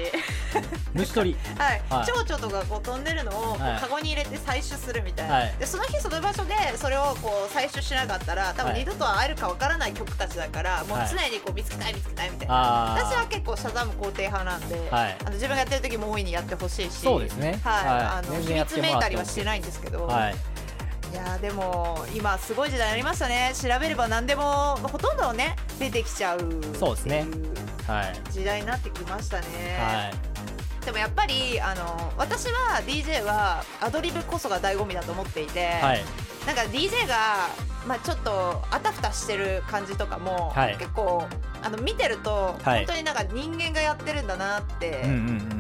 [0.95, 1.37] 虫取り。
[1.59, 2.07] はい、はい。
[2.07, 3.81] 蝶々とかこう飛んでるのをこうはい。
[3.81, 5.55] カゴに入れて採取するみたいな、はい。
[5.59, 8.81] でその日その場所でそれをこう採取しなかったら多分はい。
[8.81, 12.55] 二度と会えるかわからない曲たちだから、もうはい常にこう見つけたい見つけたいみたいな。
[12.55, 15.17] あ私は結構シャザム肯定派なんで、はい。
[15.21, 16.99] あの自分がやってる時も大いにやってほしいし。
[16.99, 17.61] そうですね。
[17.63, 17.87] はい。
[17.87, 18.05] はい。
[18.05, 20.35] あの秘密めいたりはしてないんですけど、はい
[21.13, 23.53] いやーでも今すごい時代になりましたね。
[23.55, 26.41] 調べれば何でもほとんどね出てきちゃう
[26.79, 27.27] そうですね。
[27.87, 28.33] はい。
[28.33, 29.47] 時代になってきましたね、
[29.81, 30.11] は
[30.83, 30.85] い。
[30.85, 36.05] でもやっぱりあの私は DJ はアドリブこそが醍醐味だと思っていて、はい。
[36.47, 37.49] なんか DJ が、
[37.87, 40.77] まあ、ちょっとあたふたしてる感じとかも、はい。
[40.79, 41.27] 結構
[41.63, 42.87] あの見てると、はい。
[42.87, 45.03] 本当になんか人間がやってるんだなって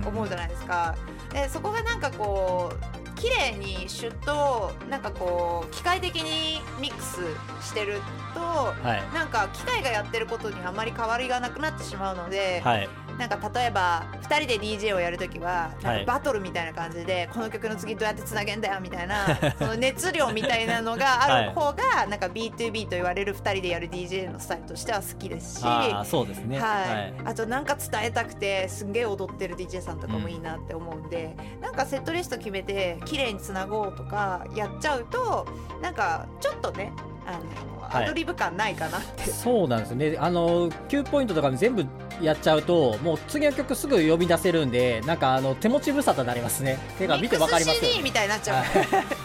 [0.06, 0.94] 思うじゃないですか。
[1.32, 7.18] でそこがなんかこう綺麗にシュッとなんかこう機械的にミックス
[7.66, 8.00] してる
[8.34, 9.14] とはい。
[9.14, 16.06] なんか機械がやってることにあまり変わりがなくなってしまうので、はいなんか例えば2人で DJ をやるときはなんはい。
[16.06, 19.26] かバトルみたいな感じで、この曲の次どうやってつなげんだよみたいな
[19.58, 25.64] その熱量みたいなのがある方がなんか B2B と言われる2人でやる DJ のスタイルとしては好きですし。
[25.64, 26.58] ああそうですね。
[26.58, 35.46] はい、あとなんか伝えたくてすんげえ踊ってる DJ さんとかもいいなって思うんで、なんかセットリスト決めて綺麗につなごうとかやっちゃうと
[35.82, 36.92] なんかちょっとね
[37.28, 38.04] あの、はい。
[38.04, 39.30] アドリブ感ないかなって。
[39.30, 40.16] そうなんですね。
[40.18, 41.86] あの9ポイントとか全部
[42.20, 46.78] やっちゃうともう次の曲すぐ呼び出せるんでなんかあの手持ち無沙汰になりますね。
[46.98, 48.66] てか見てわかりますよ、ミックス CD みたいになっちゃう、はい。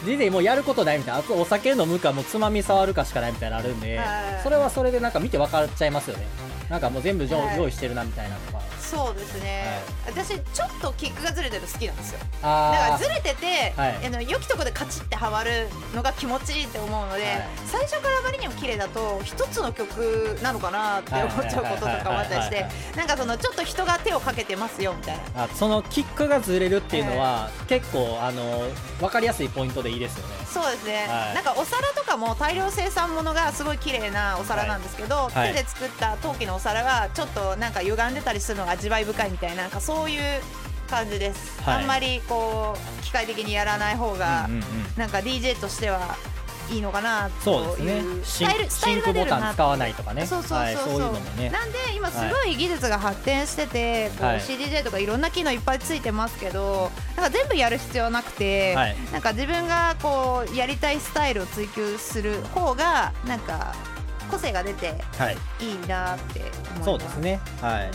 [0.05, 1.19] DJ もうやることないみたいな。
[1.21, 4.07] あとお酒飲むかもうつまみ触るかしかないみたいなのあるんで、はい。
[4.43, 6.25] それはそれでなんか見て分かっちゃいますよね。
[6.69, 7.57] なんかもう全部用,、はい。
[7.57, 8.61] 用意してるなみたいなとか
[8.93, 12.19] そうですね、私ちょっとキックがずれてるの好きなんですよ。
[12.19, 14.05] だあからずれてて、はい。
[14.05, 17.47] あの良きとこでカチッてはまるのが気持ちいいって思うので、はい。
[17.65, 25.43] 最初からあまりにも綺麗だと一つの曲なのかなって思っちゃうこととかもあったりしてはいはいはいなんかそのちょっと人が手をかけてますよみたいな。
[25.43, 30.33] あそのキックがずれるっていうのは、結構あの分かりやすいポイントでいいですよね。
[30.45, 31.35] そうですね、はい。
[31.35, 35.53] なんかお皿とかも大量生産ものがすごい綺麗なお皿なんですけど、はい。
[35.53, 40.21] 手で作った陶器のお皿がちょっとなんか歪んでたりするのが味わい深いみたいななんかそういう
[40.89, 41.81] 感じです、はい。
[41.81, 44.61] あんまりこう機械的にやらない方が、うん
[44.97, 46.15] なんか DJ としては
[46.69, 47.97] いいのかなとそうですね。
[47.97, 50.25] いうスタイルスタイルが出るなボタン使わないとかね。
[50.25, 51.49] そうそうそうそう、はい、そういうのもね。
[51.49, 58.95] なんで今すごい技術が発展してて、こうはい CDJ とかいろんな機能いっぱいついてますけどなんか全部やる必要なくて、はい。
[59.11, 63.73] なんか自分がこうやりたいスタイルを追求する方がなんか
[64.29, 65.37] 個性が出てはい。
[65.59, 66.83] いいなって思います。
[66.83, 67.39] そうですね。
[67.61, 67.91] はい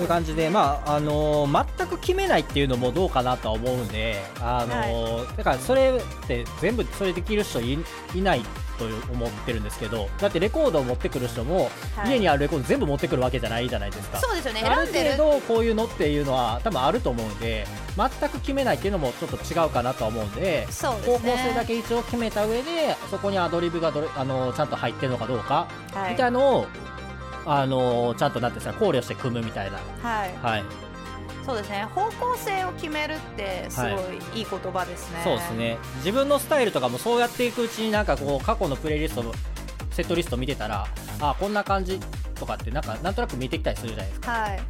[0.00, 7.78] そういう感じで、まああのー全く決めないっていうのもどうかなとは思うんで、あのーだからそれって全部それできる人い
[8.14, 8.40] いない
[8.78, 12.12] と思ってるんですけどだってレコードを持ってくる人も、はい。
[12.12, 14.18] 家にあるレコード全部持ってくるわけじゃないじゃないですか。
[14.20, 14.62] そうですよね。
[14.62, 21.18] ある程度こういうのっていうのは多分あると思うんで全く決めないっていうのもちょっと違うかなとは思うんでそうですね。
[21.18, 26.12] 方向性だけ一応決めた上でそこにアドリブがどれあのちゃんと入ってるのかどうかはい。
[26.12, 26.66] みたいなのを、
[27.52, 30.36] あのちゃんとなんていうんですか考慮して組むみたいな、はい。
[30.36, 30.64] はい、
[31.44, 31.84] そうですね。
[31.92, 35.78] 方向性を決めるってすごいいい言葉ですね、そうですね。
[35.96, 39.32] 自分のスタイルとかもそうやっていくうちになんかこう過去のプレイリストの
[39.90, 40.86] セットリスト見てたら
[41.20, 41.98] あこんな感じ
[42.36, 44.50] とかってなんかなんとなく見えてきたりするじゃないですか、はい。
[44.50, 44.60] はい、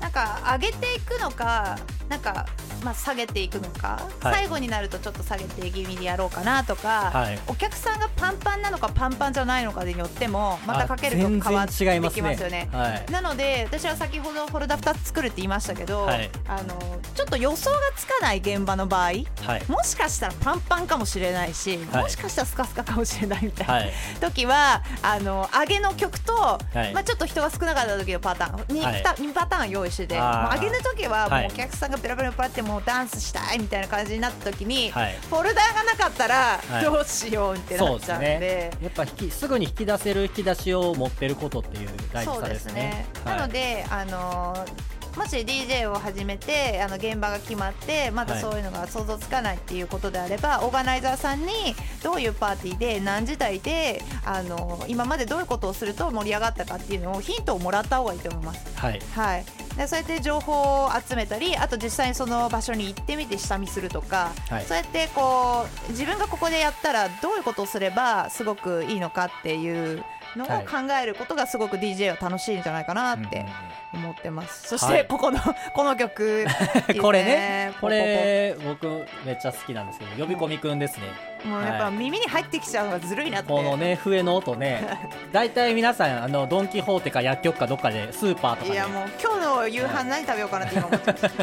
[0.00, 1.76] なんか上げていくのか
[2.08, 2.46] なんか、
[2.84, 4.34] まあ、下げていくのか、はい。
[4.34, 7.38] 最後になるとちょっと下げて気味にやろうかなとか、はい。
[7.46, 12.68] お客さんがパンパンなのかパンパンじゃないのかによってもまたかけると変わってきますよね。
[12.72, 13.12] はい。
[13.12, 16.30] なので私は先ほどフォルダ2つ作るって言いましたけど、はい。
[16.48, 16.78] あの
[17.14, 19.22] ちょっと予想がつかない現場の場合はい。
[19.68, 22.02] もしかしたらパンパンかもしれないし、はい。
[22.04, 23.92] もしかしたらスカスカかもしれないみたいな、はい。
[24.20, 26.92] 時はあの上げの曲と、はい。
[26.94, 29.04] まあ、ちょっと人が少なかった時のパターン 2,、はい。
[29.20, 31.42] 二パターン用意してて上げの時ははい。
[31.44, 35.18] もうお客さんがペラペラペラってもうダンスしたいみたいな感じになった時に、はい。
[35.28, 36.84] フォルダーがなかったらはい。
[36.84, 38.26] どうしようってなっちゃうんで。
[38.38, 38.70] ね。
[38.82, 42.74] やっぱ引きすぐに引き出せる引き出しを持ってることっていう大事さですすね。
[42.74, 43.06] ね。
[43.24, 43.36] はい。
[43.38, 48.42] なので、あのーもし DJ を始めてあの現場が決まってまだはい。
[48.42, 58.78] そういうのが想像つかないっていうことであれば、オーガナイザーさんにどういうパーティーで何時台であの今までどういうことをすると盛り上がったかっていうのをヒントをもらった方がいいと思います。
[58.78, 59.00] はい。
[59.14, 59.44] はい、
[59.76, 64.64] でそうやって情報を集めたりあと実際にその場所に行ってみて下見するとか、はい。
[64.64, 70.04] そうやってこう自分がここでやったらどういうことをすればすごくいいのかっていう
[70.36, 70.66] のをはい。
[70.66, 73.46] 考えることがすごく DJ は楽しいんじゃないかなって
[73.92, 74.68] 思ってます。
[74.68, 75.02] そしはい。
[75.02, 75.38] てここの、
[75.74, 76.46] この曲。
[77.00, 77.72] これね。
[77.80, 78.86] これ僕
[79.24, 81.06] めっちゃ好きなんですけど呼び込みくんですね。
[81.42, 81.94] ポもうやっぱはい。
[81.94, 83.48] 耳に入ってきちゃうのがずるいなって。
[83.48, 84.86] このね笛の音ね。
[85.32, 88.72] 大体皆さんあのドン・キホーテか薬局かどっかでスーパーとかで。
[88.72, 91.24] いやもう今日の夕飯何食べようかなって今思ってます。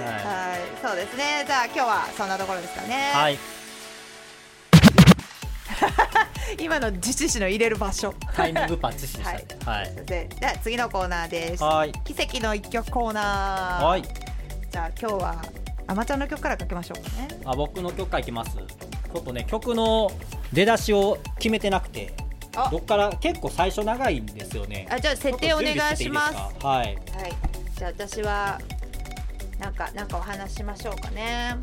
[0.00, 1.44] はい、はそうですね。
[1.46, 3.12] じゃあ今日はそんなところですかね。
[3.12, 3.38] い、はい、
[6.58, 8.14] 今の自治市の入れる場所。
[8.34, 11.62] タイミングパッチしでしたねはいでじゃあ次のコーナーです。
[11.62, 13.84] はい奇跡の一曲コーナー。
[13.84, 15.42] はいじゃあ今日は
[15.86, 17.28] あまちゃんの曲からかけましょうかね。
[17.44, 20.10] あ僕の曲からいきますちょっとね曲の
[20.52, 22.14] 出だしを決めてなくて
[22.54, 26.34] あどっから結構最初長いんですよねあじゃあ設定お願いします。
[26.64, 26.96] はいはい。
[27.76, 28.60] じゃあ私は
[29.58, 31.56] なんかなんかお話ししましょうかね。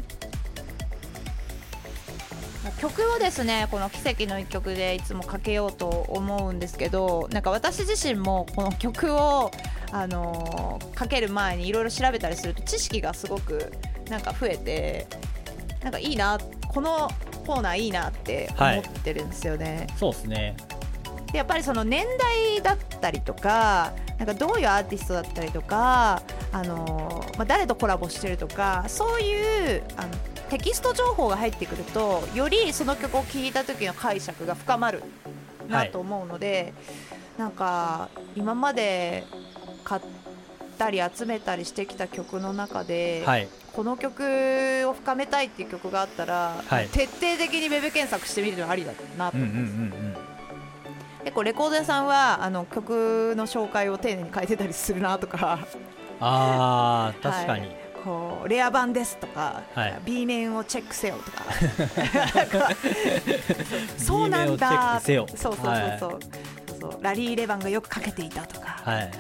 [2.80, 9.52] 曲をですねこの「奇跡の一曲」でいつもかけようと思うんですけどなんか私自身もこの曲を、
[9.92, 13.72] あのーかける前にいろいろ調べたりすると知識がすごく
[14.10, 15.08] なんか増えて
[15.84, 17.10] なんかいいなこの
[17.46, 19.88] コーナーいいなって思ってるんですよね。
[19.96, 20.58] そうですね
[21.32, 30.10] でやっぱりその年代だったりとかなんかどういうアーティストだったりとか、あのーまあ、誰とコラボしてるとかそういうあの
[30.50, 35.04] テキスト情報が入ってくるとよりその曲を聴いた時の解釈が深まる
[35.68, 36.74] なと思うので、
[37.38, 39.26] なんか今まで
[39.84, 40.02] 買っ
[40.78, 43.48] たり集めたりしてきた曲の中で、はい。
[43.74, 46.88] この曲を深めたいっていう曲があったら、はい。
[46.88, 49.42] 徹底的にウェブ検索してみるのありだなとう。
[49.42, 49.74] んうん思います。
[49.74, 50.18] うんうん。
[51.26, 55.60] 結構レコード屋さんはあの曲の紹介を丁寧に書いてたりするなとか。
[56.20, 60.00] あー確かに、はいこうレア版ですとか、はい。
[60.06, 61.44] B 面をチェックせよとか。
[64.00, 65.28] そうなんだクせよ。
[65.36, 66.20] そうそうそうそう、
[66.80, 69.12] そうラリー・レバンがよくかけていたとか、はい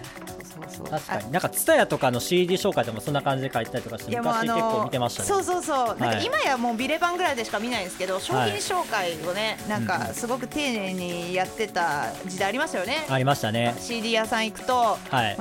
[0.57, 1.31] 確かに。
[1.31, 5.29] なんか TSUTAYA とかの CD 紹介でもそんな感じで書いてたりとかして昔結構見てましたね。
[5.29, 6.25] そうそうそう、なんかはい。
[6.25, 13.75] 今やもうビレ版ぐらいでしか見ないんですけど商品はい紹介をね、なんうんかすごく丁寧にやってた時代ありましたよね、ありましたね。
[13.79, 14.97] CD 屋さん行くと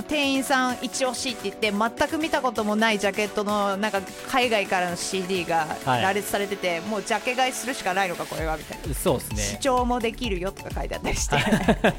[0.08, 6.02] 店員さん一押しって言って全く見たこともないジャケットのなんか海外からの CD がはい。
[6.02, 8.94] 羅列されてて、もうジャケ買いするしかないのかこれはみたいな。
[8.94, 11.98] そうです視ね聴もできるよとか書いてあったりして、 確か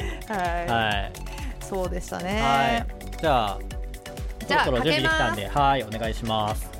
[0.00, 0.08] に。
[0.28, 0.66] はい。
[0.66, 1.07] はい
[1.60, 2.40] そうでしたね。
[2.40, 2.98] はい。
[3.20, 3.58] じゃあ
[4.48, 6.77] そろそろ準備できたんかではいお願いします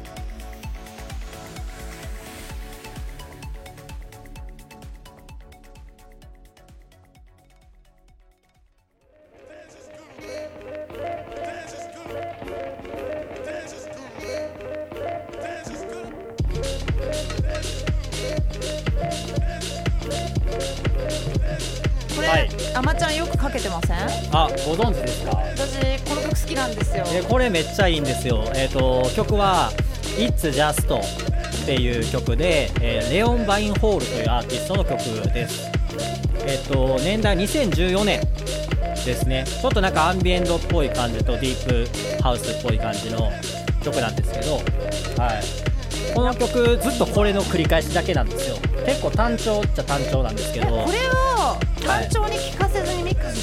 [22.78, 23.96] あまちゃんよくかけてません？
[24.32, 25.30] あご存知ですか？
[25.56, 27.04] 私この曲好きなんですよ。
[27.12, 28.44] えこれめっちゃいいんですよ。
[28.54, 29.70] えっ、と曲は
[30.18, 34.98] 「It's Just」っていう曲で、えーレオン・バインホールというアーティストの曲
[35.32, 35.70] です。
[36.46, 38.20] えっ、と年代2014年
[39.04, 39.44] ですね。
[39.46, 43.30] ちょっとなんかアンビエントっぽい感じとディープハウスっぽい感じの
[43.84, 44.64] 曲なんですけどはい。
[46.14, 48.56] この曲ずっとこれの繰り返しだけなんですよ。
[48.86, 50.66] 結構単調っちゃ単調なんですけど。
[50.66, 52.67] これを単調に聴か？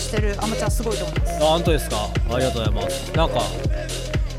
[0.05, 0.35] してる。
[0.39, 1.35] あまちゃんすごいと思います。
[1.37, 1.97] あ本当ですか？
[2.31, 3.11] ありがとうございます。
[3.15, 3.41] なんか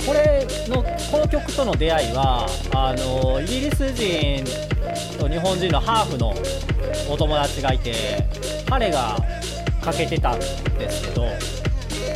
[0.07, 4.45] これのこの曲との出会いはあのイギリス人
[5.19, 6.33] と日本人のハーフの
[7.11, 7.95] お友達がいて
[8.69, 9.17] 彼が
[9.83, 10.47] かけてたんで
[10.91, 11.27] すけど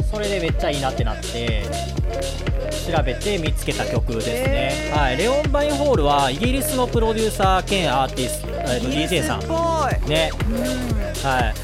[0.09, 1.65] それでめっちゃいいなってなって
[2.87, 4.99] 調べて見つけた曲ですね、へー。
[4.99, 9.41] はい、レオン・バインホールはイギリスのプロデューサー兼アーティスト、えっと DJ さん。
[10.09, 10.31] ね。
[10.49, 10.59] うん。
[11.23, 11.55] はい、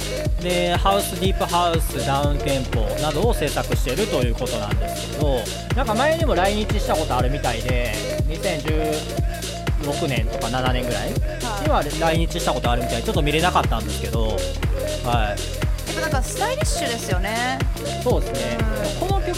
[0.43, 5.41] でハウスディープハウスダウンテンポなどを制作しているということなんですけど
[5.75, 7.93] なんか前にも来日したことあるみたいで
[8.29, 11.17] 2016年とか7年ぐらいに
[11.69, 14.37] は来日したことあるみたいでちょっと見れなかったんですけど、
[15.05, 15.66] はい、
[15.97, 17.59] でもなんかスタイリッシュですよね。
[18.05, 18.59] そうですね、
[19.01, 19.33] この曲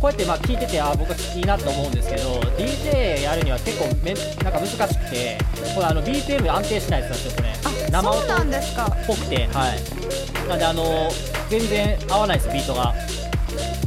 [0.00, 5.38] こうやってまあ聴いててあ僕いいなと思うんですけど DJ やるには結構めなんか難しくて
[5.74, 7.54] これあの BPM 安定しないですよちょっとね。
[7.64, 8.86] あ、生音そうなんですか。
[8.86, 11.10] っぽくて、はい、なんであの
[11.50, 12.94] 全然合わないですビートが、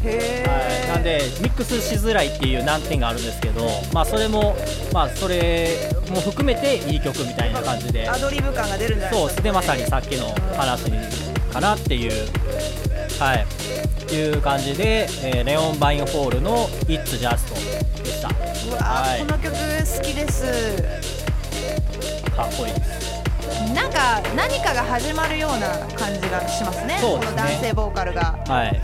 [0.04, 4.56] へはい、なんでミックスしづらいっていう難点があるんですけどまあそれも
[4.93, 8.08] まあそれも含めていい曲みたいな感じで。
[8.10, 9.38] アドリブ感が出るんじゃないそうです。
[9.38, 10.28] かでまさにさっきの
[10.58, 10.91] 話
[11.56, 12.12] かなっていう
[13.18, 13.45] はい。
[14.14, 17.53] いう感じで、えーレオン・バインホールの「It's Just」
[18.03, 18.28] でした。
[18.28, 18.36] か
[18.68, 19.20] うわ、はい。
[19.22, 20.43] この曲好きです。
[20.43, 20.49] っ
[22.58, 23.74] こいいです。
[23.74, 26.95] なんか何かが始まるような感じがしますね。
[26.95, 26.99] ね。
[27.01, 28.38] この男性ボーカルが。
[28.47, 28.82] はい。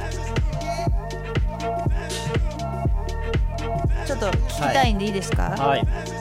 [4.07, 5.82] ちょっと聞きたいんでいいですか、はい。
[5.82, 6.20] 本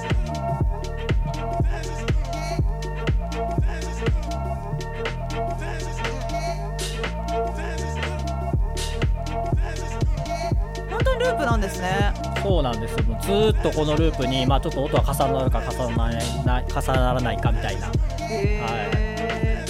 [11.61, 12.14] なんですね。
[12.42, 12.92] そうなんです。
[12.92, 17.88] よずーっとこのループに、まあ、ちょっと音は重なるか重ならない重ならないかみたいな。
[18.28, 19.64] へ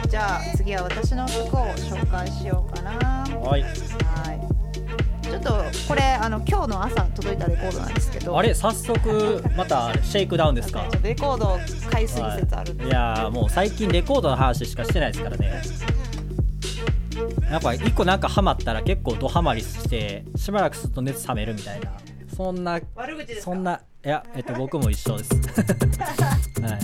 [0.00, 0.08] ー。
[0.08, 2.92] じゃあ次は私の曲を紹介しようかな。
[2.92, 3.62] はい。
[3.62, 3.74] はい。
[5.22, 8.38] ちょっとこれあの今日の朝届いたレコードなんですけど。
[8.38, 8.54] あれ？
[8.54, 10.86] 早速またシェイクダウンですか？
[11.02, 11.58] レコードを
[11.90, 15.62] 買いすぎ説あるんではい、いやーもう最近レコードの話しかしてないですからね
[17.50, 21.92] やっぱ一個なんかハマったら結構ドハマりしてしばらくすると熱冷めるみたいな。
[22.34, 23.52] そんな悪口ですか？
[23.52, 25.30] そんないやえっと僕も一緒です。
[26.60, 26.80] はい。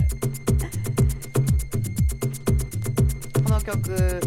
[3.43, 4.21] この曲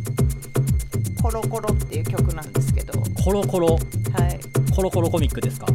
[1.22, 3.76] 「コロコロ」っていう曲なんですけど、はコロコロ？
[3.76, 5.66] い、コロコロコミックですか？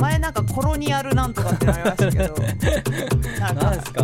[0.00, 2.34] 前なんかコロニアルなんとかってなりましたけど。
[3.38, 4.02] なんか何ですか？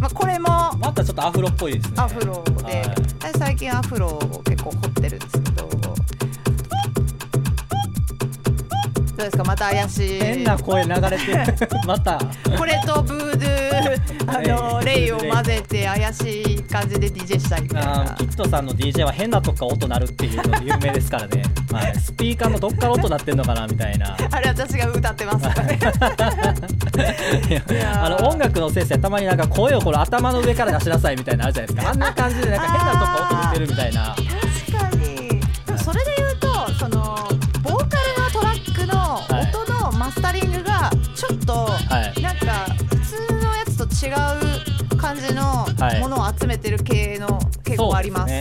[0.00, 0.48] まあ、これも
[0.78, 1.94] またちょっとアフロっぽいですね。
[1.98, 5.68] アフロで、はい私最近アフロを結構掘ってるんですけど。
[5.68, 5.92] ど
[9.14, 9.44] うですか？
[9.44, 10.20] また怪しい。
[10.20, 11.68] 変な声流れてる。
[11.86, 12.18] また。
[12.58, 14.38] これとブードゥー。
[14.38, 24.16] あのはいレイを混ぜて怪しい感じで DJ したいみたいなあーキットさんの DJ は変なとこから音鳴るっていうので有名ですからね、はい、スピーカーのどっから音鳴ってんのかなみたいな。
[24.30, 25.48] あれ私が歌ってます。
[25.48, 25.78] からね
[27.94, 31.90] あの音楽の先生たまになんか声をこの頭の上から出しなさいみたいなのあるじゃないですか。
[31.92, 34.14] あんな感じでなんか変なとこ音出てるみたいな。
[34.14, 35.40] 確かに。
[35.66, 37.28] でもそれで言うとその
[37.62, 42.22] ボーカルのトラックの音のマスタリングがちょっと、はい。
[42.22, 44.10] なんか普通のやつと違
[44.94, 46.00] う感じのはい。
[46.00, 48.32] ものを集めてる系の傾向あります。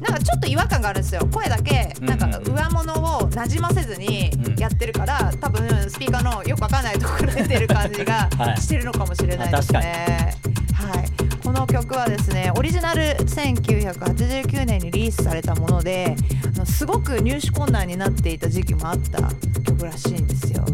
[0.00, 1.26] なんかちょっと違和感があるんですよ。
[1.32, 2.46] 声だけなんかうんうん。
[2.46, 8.60] うん上物をなじませずにうんやってるから、多分スピーカーのよくわかんないところ出てる感じが はい。
[8.60, 10.34] してるのかもしれないですね。
[10.74, 16.16] はい、この曲はですねオリジナル1989年にリリースされたもので
[16.54, 19.20] あのすごく入手困難になっていた時期もあった
[19.62, 20.64] 曲らしいんですよ。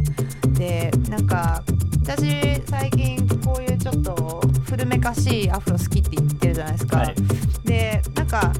[0.55, 1.63] でなんか
[2.03, 6.99] 私最近こういうちょっと古めかしいアフロ好きって言ってるじゃないですか。
[6.99, 7.15] はい。
[7.65, 8.53] でなんか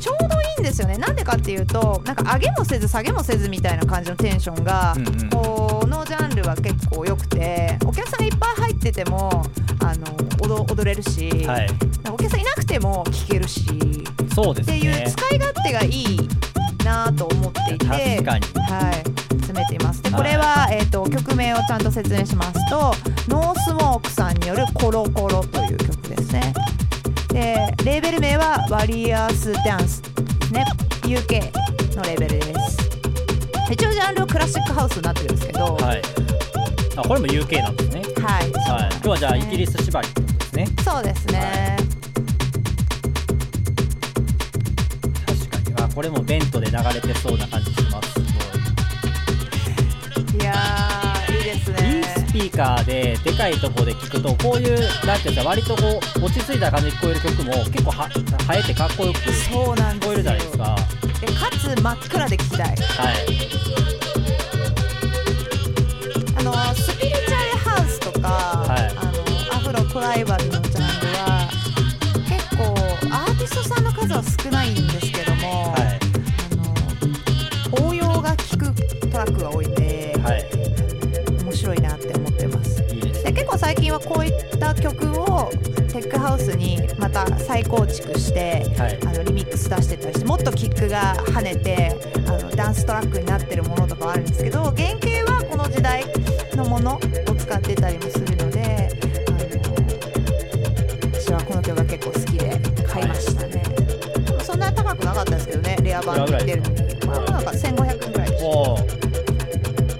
[0.00, 0.96] ちょうどいいんですよね。
[0.96, 5.30] なんでかっていうとなんか上げもせず下げもせずみたいな感じのテンションが、うんうん。
[5.30, 9.44] このジャンルは結構良くてお客さんがいっぱい入ってても
[9.80, 10.06] あの
[10.40, 11.68] 踊踊れるし、はい。
[12.10, 13.62] お客さんいなくても聴けるし
[14.34, 16.28] そうですっていうね使い勝手がいい
[16.84, 18.46] なと思っていて確かに。
[18.70, 18.94] はい、
[19.34, 20.02] 詰めています。
[20.02, 20.18] ではい。
[20.18, 22.94] これは、えー、と曲名をちゃんと説明しますと
[23.28, 26.54] ノースモークさんによる「コロコロ」という曲ですね
[27.38, 30.10] でレーベル名はワリアースダンスで
[30.46, 30.64] すね
[31.02, 31.52] UK
[31.94, 32.78] のレーベルです。
[33.70, 35.76] 一応ジャンルはクラシックハウスになってるんですけど。
[35.76, 36.02] はい。
[36.96, 38.02] あこれも UK なんですね。
[38.20, 38.90] はい、はい。
[38.94, 40.66] 今日はじゃあイギリス縛りってことですね。
[40.82, 41.76] そうですね、
[45.24, 45.76] 確かに。
[45.84, 48.14] あこれもベントで流れてそうな感じします。
[48.14, 48.26] すご
[50.34, 50.42] い。
[50.42, 50.54] い、や
[52.38, 58.08] ピーカーででかいところで聞くとこういうなんていうんですか割とこう落ち着いた感じで聞こえる曲も結構は
[58.46, 60.76] 生えてかっこよく聞そうなんですよこえるじゃないですかは
[61.20, 62.68] でかつ真っ暗で聴きたい。
[62.68, 62.72] い。
[66.36, 68.96] あのスピリチュアルハウスとか、はい。
[68.96, 69.10] あの
[69.56, 70.82] アフロトライバルのジャンル
[71.18, 71.50] は
[72.28, 72.62] 結構
[73.12, 74.97] アーティストさんの数は少ないんで
[84.80, 85.50] 曲を
[85.88, 88.98] テックハウスにまた再構築してはい。
[89.06, 96.04] あのリミックス出してたりしてもっとキックが跳ねてあのダンストラックになってるものとかはあるんですけど原型はこの時代
[96.54, 97.00] のものを
[97.34, 98.88] 使ってたりもするので
[99.28, 99.38] あの
[101.12, 103.62] 私はこの曲が結構好きで買いましたね、
[104.42, 106.88] そんな高くなかったですけどねレア版で売ってるのに。
[107.06, 108.78] まあなんか1500円ぐらいでしおお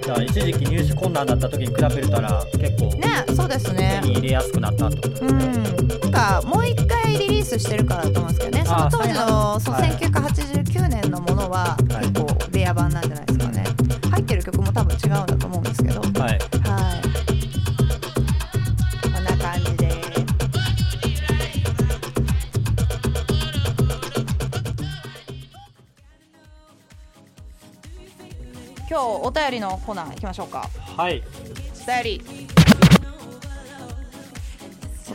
[0.03, 2.45] じゃあ一時期入手困難だった時に比べたら
[3.49, 3.99] ですね。
[4.01, 5.25] 手に入れやすくなったってこと。
[5.25, 5.63] うね、ん。
[5.63, 8.65] なんかもう一回リリースしてるからだと思うんですけどね。
[8.65, 9.91] そのあ当時のそう、はい。
[9.91, 12.07] 1989年のものははい。
[12.07, 13.63] 結構レア版なんじゃないですかね。
[14.11, 15.99] 入ってる曲も多分違うんだと思うんですけど。
[16.01, 16.11] はい。
[16.13, 16.39] はい。
[19.01, 19.89] こんな感じで。
[28.89, 30.69] 今日お便りのコーナー行きましょうか。
[30.97, 31.23] はい。
[31.83, 32.21] お便り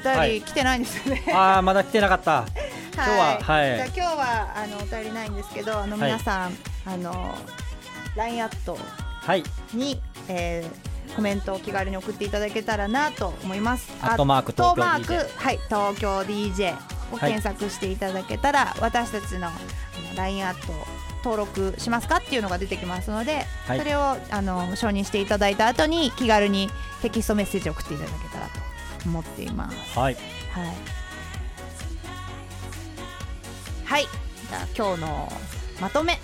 [0.04, 2.44] 便り来てないんですよね、あーまだ来てなかった。
[2.94, 3.74] 今日ははい。
[3.76, 7.34] じゃあ今日はあのお便りないんですけどあのはい皆さん、あの
[8.16, 8.78] LINE アット
[9.22, 9.42] はい。
[9.72, 13.92] に、えーコメントを気軽に送っていただけたらなと思います。
[14.02, 14.74] アットマーク東
[15.06, 16.74] クはい東京 DJ
[17.12, 19.48] を検索していただけたら、私たちの
[20.16, 20.72] LINE アット
[21.22, 23.78] 登録しますかっていうのが出てきますので、はい。
[23.78, 26.68] それをあの承認していただいた後に気軽に
[27.02, 28.63] テキストメッセージを送っていただけたらと
[29.06, 29.98] 思っています。
[29.98, 30.16] はい。
[30.52, 30.66] はい。
[33.84, 34.06] はい。
[34.48, 35.32] じゃあ今日の
[35.80, 36.18] まとめ。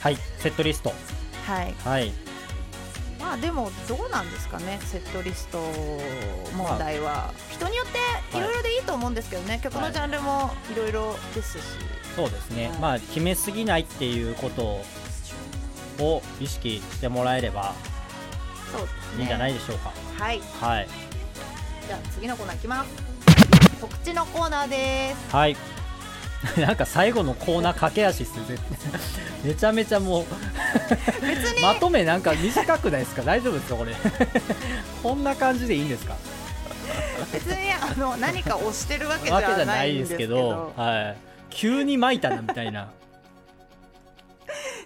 [0.00, 0.16] はい。
[0.38, 0.92] セットリスト。
[1.46, 1.74] はい。
[1.84, 2.12] はい。
[3.20, 5.58] まあでもどうなんですかねセットリスト
[6.56, 7.86] 問題は、人によっ
[8.30, 8.40] てい。
[8.40, 10.76] ろいろでいいと思うんですけどね、曲のジャンルもい。
[10.76, 11.62] ろいろですし、
[12.16, 12.68] そうですね。
[12.68, 12.78] はい。
[12.78, 14.82] まあ決めすぎないっていうこと
[16.02, 17.74] を意識してもらえれば
[19.18, 20.40] いいんじゃないでしょうか、はい。
[20.60, 20.88] はい。
[21.86, 22.90] じゃあ次のコーナーいきます。
[23.80, 25.34] 告知のコーナーです。
[25.34, 25.56] はい。
[26.56, 28.60] なんか最後のコーナー駆け足してて
[29.42, 30.24] めちゃめちゃもう。
[31.20, 31.62] 別に。
[31.62, 33.22] まとめなんか短くないですか？
[33.22, 33.94] 大丈夫ですかこれ？
[35.02, 36.14] こんな感じでいいんですか？
[37.32, 40.72] 別にあの何か押してるわけじゃなないいですけど。
[40.76, 41.16] はい、
[41.50, 42.88] 急に巻いたなみたいな、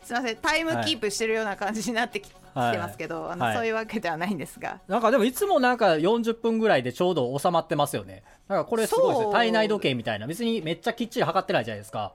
[0.03, 0.37] すいません。
[0.37, 3.57] タイムキープしてるような感じになってき,、はいてますけどあの、はい。
[3.57, 4.81] そういうわけではないんですが。
[4.89, 8.23] なんかでもいつもなんか40分ぐらいでちょうど収まってますよね。
[8.49, 9.33] なんかこれすごいですね。
[9.33, 10.27] 体内時計みたいな。
[10.27, 12.13] 別にめっちゃきっちり測ってないじゃないですか、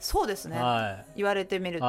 [0.00, 1.86] そうですね、は言われてみると、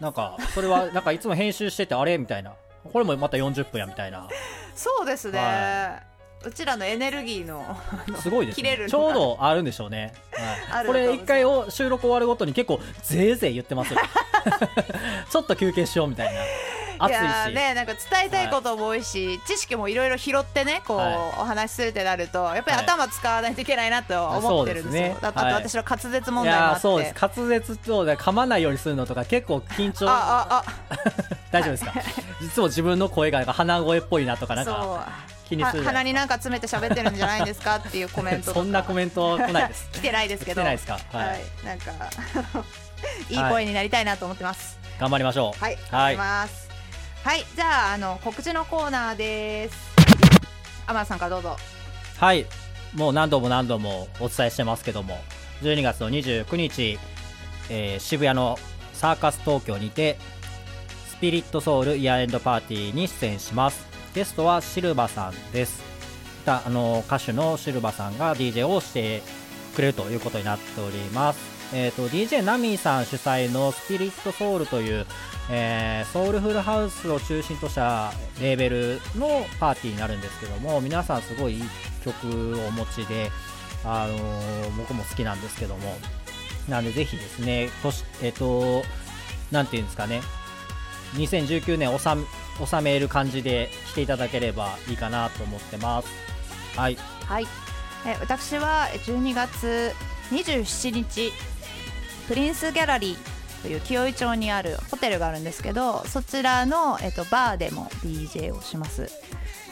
[0.00, 2.18] なんかそれはなんかいつも編集しててあれ？
[2.18, 2.54] みたいな。
[2.92, 4.28] これもまた40分やみたいな。
[4.74, 6.02] そうですね、は
[6.46, 7.76] うちらのエネルギーの
[8.20, 9.08] すごいです切れるのが。
[9.08, 10.14] ねちょうどあるんでしょうね、
[10.70, 14.00] はい、これ一回を収録終わるごとに結構ぜいぜい言ってますよ。
[15.28, 16.40] ちょっと休憩しようみたいな。
[16.98, 17.14] 暑い
[17.50, 17.54] し。
[17.54, 21.14] ねなんか伝えたいことも多いし、知識もいろいろ拾ってねこう、はい。
[21.40, 22.86] お話しするってなるとやっぱりはい。
[22.86, 25.16] 頭使わないといけないなと思ってるんですよ、そうですね。
[25.20, 25.54] だあとはい。
[25.54, 26.80] 私の滑舌問い題もあって。
[26.80, 27.14] そうです。
[27.20, 30.08] 滑舌とで噛まないようにするのとか結構緊張。
[30.08, 30.64] ああ
[31.50, 31.92] 大丈夫ですか？
[32.40, 35.08] 実は自分の声が鼻声っぽいなとかなんか
[35.48, 39.88] 鼻になんか詰めて喋ってるんじゃないんですかっていうコメント そんなコメント来ないです。
[39.94, 40.62] 来てないですけど。
[40.62, 40.76] はい。
[40.76, 41.92] はい、なんか
[43.30, 43.34] い。
[43.34, 44.78] い声になりたいなと思ってます。
[44.98, 45.60] 頑張りましょう。
[45.62, 46.16] はい、はい。
[46.16, 46.46] は
[47.34, 47.44] い。
[47.54, 49.76] じゃああの告知のコーナーです。
[50.86, 51.56] 天野さんからどうぞ。
[52.18, 52.46] はい。
[52.94, 55.22] もう何度も何度もお伝えしてますけども。
[55.62, 56.98] 12月の29日、
[57.70, 58.58] えー渋谷の
[58.92, 60.16] サーカス東京にて
[61.08, 63.86] スピリットソウルイヤーエンドパーティーに出演します
[64.16, 65.84] ゲストはシルバさんです。
[66.46, 69.22] あの歌手のシルバさんが DJ をして
[69.74, 71.38] くれるということになっております。
[71.74, 75.04] えー、と DJ ナミーさん主催のスピリットソウルという、
[75.50, 78.10] えーソウルフルハウスを中心とした
[78.40, 81.62] レーベルのパーティーになるんですけども皆さんすごいいい
[82.02, 83.30] 曲をお持ちで、
[83.84, 85.94] あのー僕も好きなんですけども
[86.70, 88.82] なんでぜひですね年えっ、と
[89.50, 90.22] なんていうんですかね
[91.16, 92.24] 2019年収め
[92.64, 96.08] 収める感じで来ていただければいいかなと思ってます。
[96.76, 96.96] はい。
[97.24, 97.46] はい、
[98.06, 99.92] え私は12月
[100.30, 101.32] 27日
[102.28, 109.10] プリンスギャラリーという清井町にあるホテルがあるんですけどそちらの、えっと、バーでも DJ をします。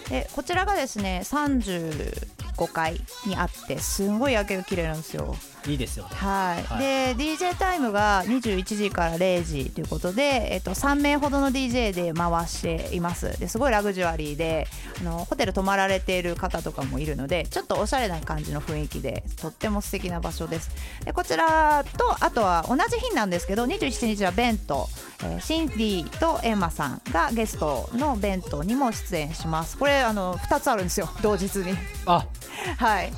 [0.09, 5.35] でこちらがですね30 35階にあってすごい夜景が綺麗なんですよ。
[5.67, 6.11] いいですよね。
[6.15, 6.79] はい、はい。
[6.79, 13.39] で DJ タイムが21時から0時ということで、えっと、3名ほどの DJ で回しています。
[13.39, 14.67] ですごいラグジュアリーで
[15.01, 20.71] あのホテル泊まられている方とかもいるのでちょっとおしゃれな感じの雰囲気でとっても素敵な場所です。
[21.05, 24.89] でこちらとあとは同じ日なんですけど27日はベント、
[25.23, 29.79] えーシンディとエンマさんがゲストのベントにも出演します。
[29.79, 31.77] これあの2つあるんですよ同日に。
[32.07, 32.27] あ
[32.79, 33.13] はい。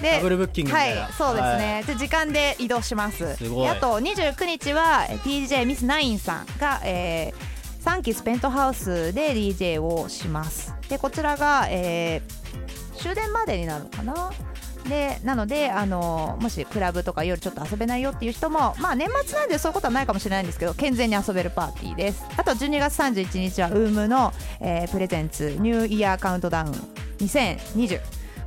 [0.00, 3.36] でダブルブッキングはいそうですね、で時間で移動します。
[3.36, 3.62] すごい。
[3.64, 10.74] であと29日はえ DJ ミスナインさんが、えー、サンキスペントハウスで DJ をします。
[10.88, 12.42] でこちらが、えー
[13.02, 14.30] 終電までになるのかな？
[14.88, 22.24] でなのであのもしクラブとか夜ちょっと遊べないよっていう人もまあ年末なんでそういうことはないかもしれないんですけど健全に遊べるパーティーです。
[22.36, 26.72] あと12月31日は UM の、えープレゼンツニューイヤーカウントダウン。
[27.18, 28.00] 2020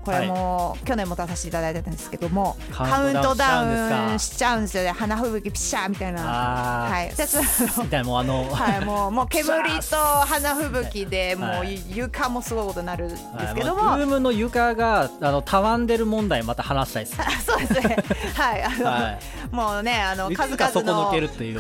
[0.06, 4.92] これも去年も出させていただいてたんですけどもカカウントダウンししちゃうんですよね。
[4.92, 6.22] 花吹雪ピシャーみたいな。
[6.22, 7.10] はい。
[7.10, 9.48] 私はあのみたいなもうあの、はい、もうもう 煙
[9.80, 11.82] と花吹雪で もうはい。
[11.90, 13.86] 床もすごいことになるんですけども、はい。
[13.88, 17.18] まあルームの床があのたわんでる問題また話したいです。
[17.22, 17.98] あ そうですね。
[18.36, 19.18] はい、あの、は
[19.52, 21.12] もうね、あのい数々の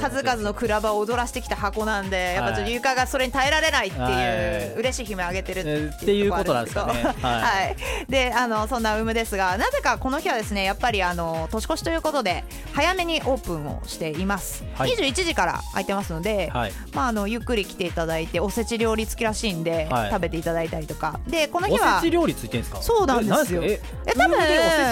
[0.01, 4.79] 数々のクラブを踊らしてきた箱なんで、やっぱちょっと床がそれに耐えられないっていう、はい。
[4.79, 7.03] 嬉しい悲鳴を上げてるっていうことなんですかね。
[7.03, 7.15] はい。
[7.23, 7.75] はい。
[8.09, 14.63] で、あのそんなウムですが、なぜかこの日はですね、やっぱりあの年越しということで早めにオープンをしています。
[14.75, 14.91] はい。
[14.91, 16.71] 21時から開いてますので、はい。
[16.93, 20.09] まああのゆっくり来ていただいて、おせち料理付きらしいんで、はい。
[20.11, 22.81] 食べていただいたりとか、でこのお日はせち料理ついてるんですか？
[22.81, 23.61] そうなんですよ。
[23.63, 24.37] ええ多分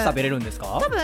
[0.04, 0.78] 食べれるんですか？
[0.82, 0.98] 多分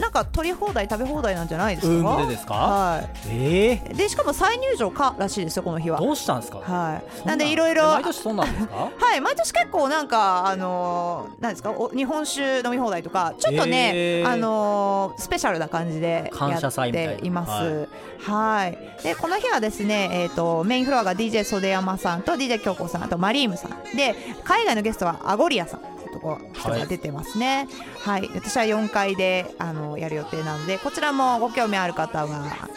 [0.00, 1.92] なんか取り放題食べ放題なんじゃないですか？
[1.94, 2.54] ウームでですか？
[2.54, 6.00] はええいでしかも再入場からしいですよこの日は。
[6.00, 6.58] どうしたんですか？
[6.58, 7.18] はい。
[7.20, 8.74] そなんでいろいろ毎年そんなんですか？
[8.98, 11.73] はい毎年結構なんかあのーなんですか？
[11.78, 14.28] お日本酒飲み放題とかちょっとね、へー。
[14.28, 17.88] あのースペシャルな感じでやっています。
[18.20, 18.78] はい。
[19.02, 23.96] でこの日はですねえっ、とメインフロアが DJ 袖山さんと DJ 京子さんあとマリームさん。
[23.96, 24.14] で
[24.44, 25.80] 海外のゲストはアゴリアさん
[26.14, 27.68] とこ人が出てますね。
[28.04, 32.68] はい、私は4階であのやる予定なのでこちらもご興味ある方は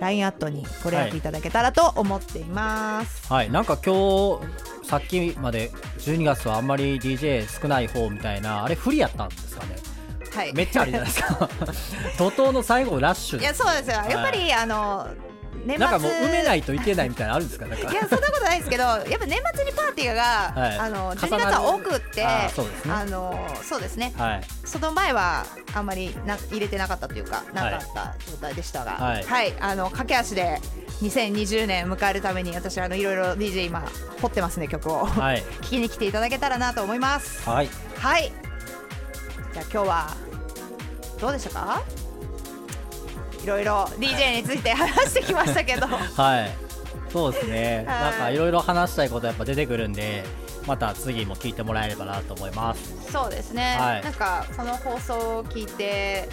[0.00, 9.76] LINE アットにご連絡いただけたらと思っています、はい、なんか今日さっきまで12月はあんまり DJ 少ない方みたいなあれ不利やったんですかね？
[10.34, 11.48] はいめっちゃあるじゃないですか。
[12.18, 15.06] 怒涛の最後ラッシュでいやそうですよやっぱり、あの
[15.64, 15.78] 年末。
[15.78, 17.66] なんかもう埋めないといけないみたいなのあるんですか？
[17.66, 17.90] なんか。
[17.92, 20.78] いやそんなことないですけどやっぱ年末にパーティーが、はい。
[20.78, 24.12] あの重12なる月は多くってあーそうですねあのそうですね。
[24.16, 24.40] はい。
[24.64, 25.44] その前は
[25.74, 29.24] あんまりな入れてなかったというかなかった状態でしたがはい。
[29.24, 30.60] はい、あの駆け足で
[31.02, 33.82] 2020年迎えるために私あのいろいろ DJ 今
[34.20, 35.42] 掘ってますね曲を、はい。
[35.62, 37.48] 聞きに来ていただけたらなと思います。
[37.48, 37.70] はい。
[37.96, 38.32] はい。
[39.52, 40.16] じゃあ今日は
[41.20, 41.82] どうでしたか？
[41.86, 42.07] い
[43.48, 45.86] ろいろ DJ について話してきましたけど。
[45.86, 46.50] はい。
[47.10, 47.84] そうですね。
[47.86, 50.24] はいなんかいろいろ話したいことやっぱ出てくるんで
[50.68, 53.10] また次も聞いてもらえればなと思います。
[53.10, 54.02] そうですね、はい。
[54.02, 56.28] なんかその放送を聞いて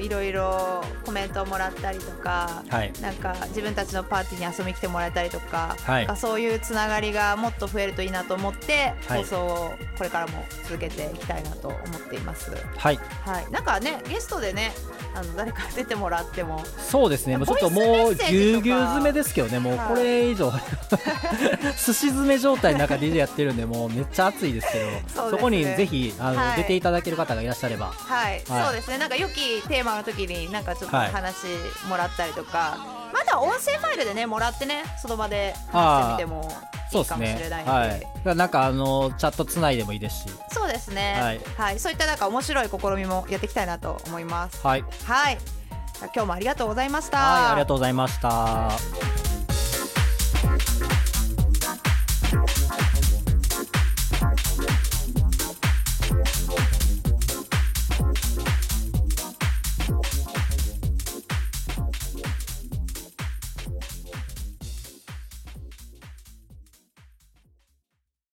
[0.00, 2.92] いろいろコメントをもらったりとか、はい。
[3.00, 6.06] なんか自分たちのパーティーに遊びに来てもらえたりとか,、はい。
[6.06, 9.22] なんかそういうつながりがもっと増えるといいなと思って、はい。
[9.22, 12.50] 放送をこれからも続けていきたいなと思っています。
[12.76, 12.98] はい。
[13.24, 14.72] はい、なんかねゲストでね
[15.14, 16.64] あの誰か出てもらっても。
[16.76, 17.36] そうですね。
[17.36, 19.60] もうちょっともうぎゅうぎゅう詰めですけどね。
[19.60, 20.52] もうこれ以上。
[21.76, 24.78] 寿司詰め状態の中でやってるんでもうめっちゃ熱いですけ
[25.14, 26.56] どそこにぜひあの、はい。
[26.58, 27.86] 出ていただける方がいらっしゃれば。
[27.86, 28.64] はい、はい。
[28.64, 28.98] そうですね。
[28.98, 31.12] なんか良きテーマの時になんかちょっとはい。
[31.12, 31.46] 話
[31.88, 32.78] もらったりとか、
[33.12, 36.42] また音声ファイルでねもらってねその場で話してみても
[36.92, 37.70] いいかもしれないので。
[37.70, 38.36] はい。
[38.36, 40.28] なんかあのチャットつないでもいいですし。
[40.52, 41.38] そうですね。
[41.56, 41.76] ははい。
[41.76, 44.66] い、そういったなんか面白い試みもやっていきたいなと思います。
[44.66, 44.84] はい。
[45.04, 45.38] はい。
[46.14, 47.18] 今日もありがとうございました。
[47.18, 48.70] はいありがとうございました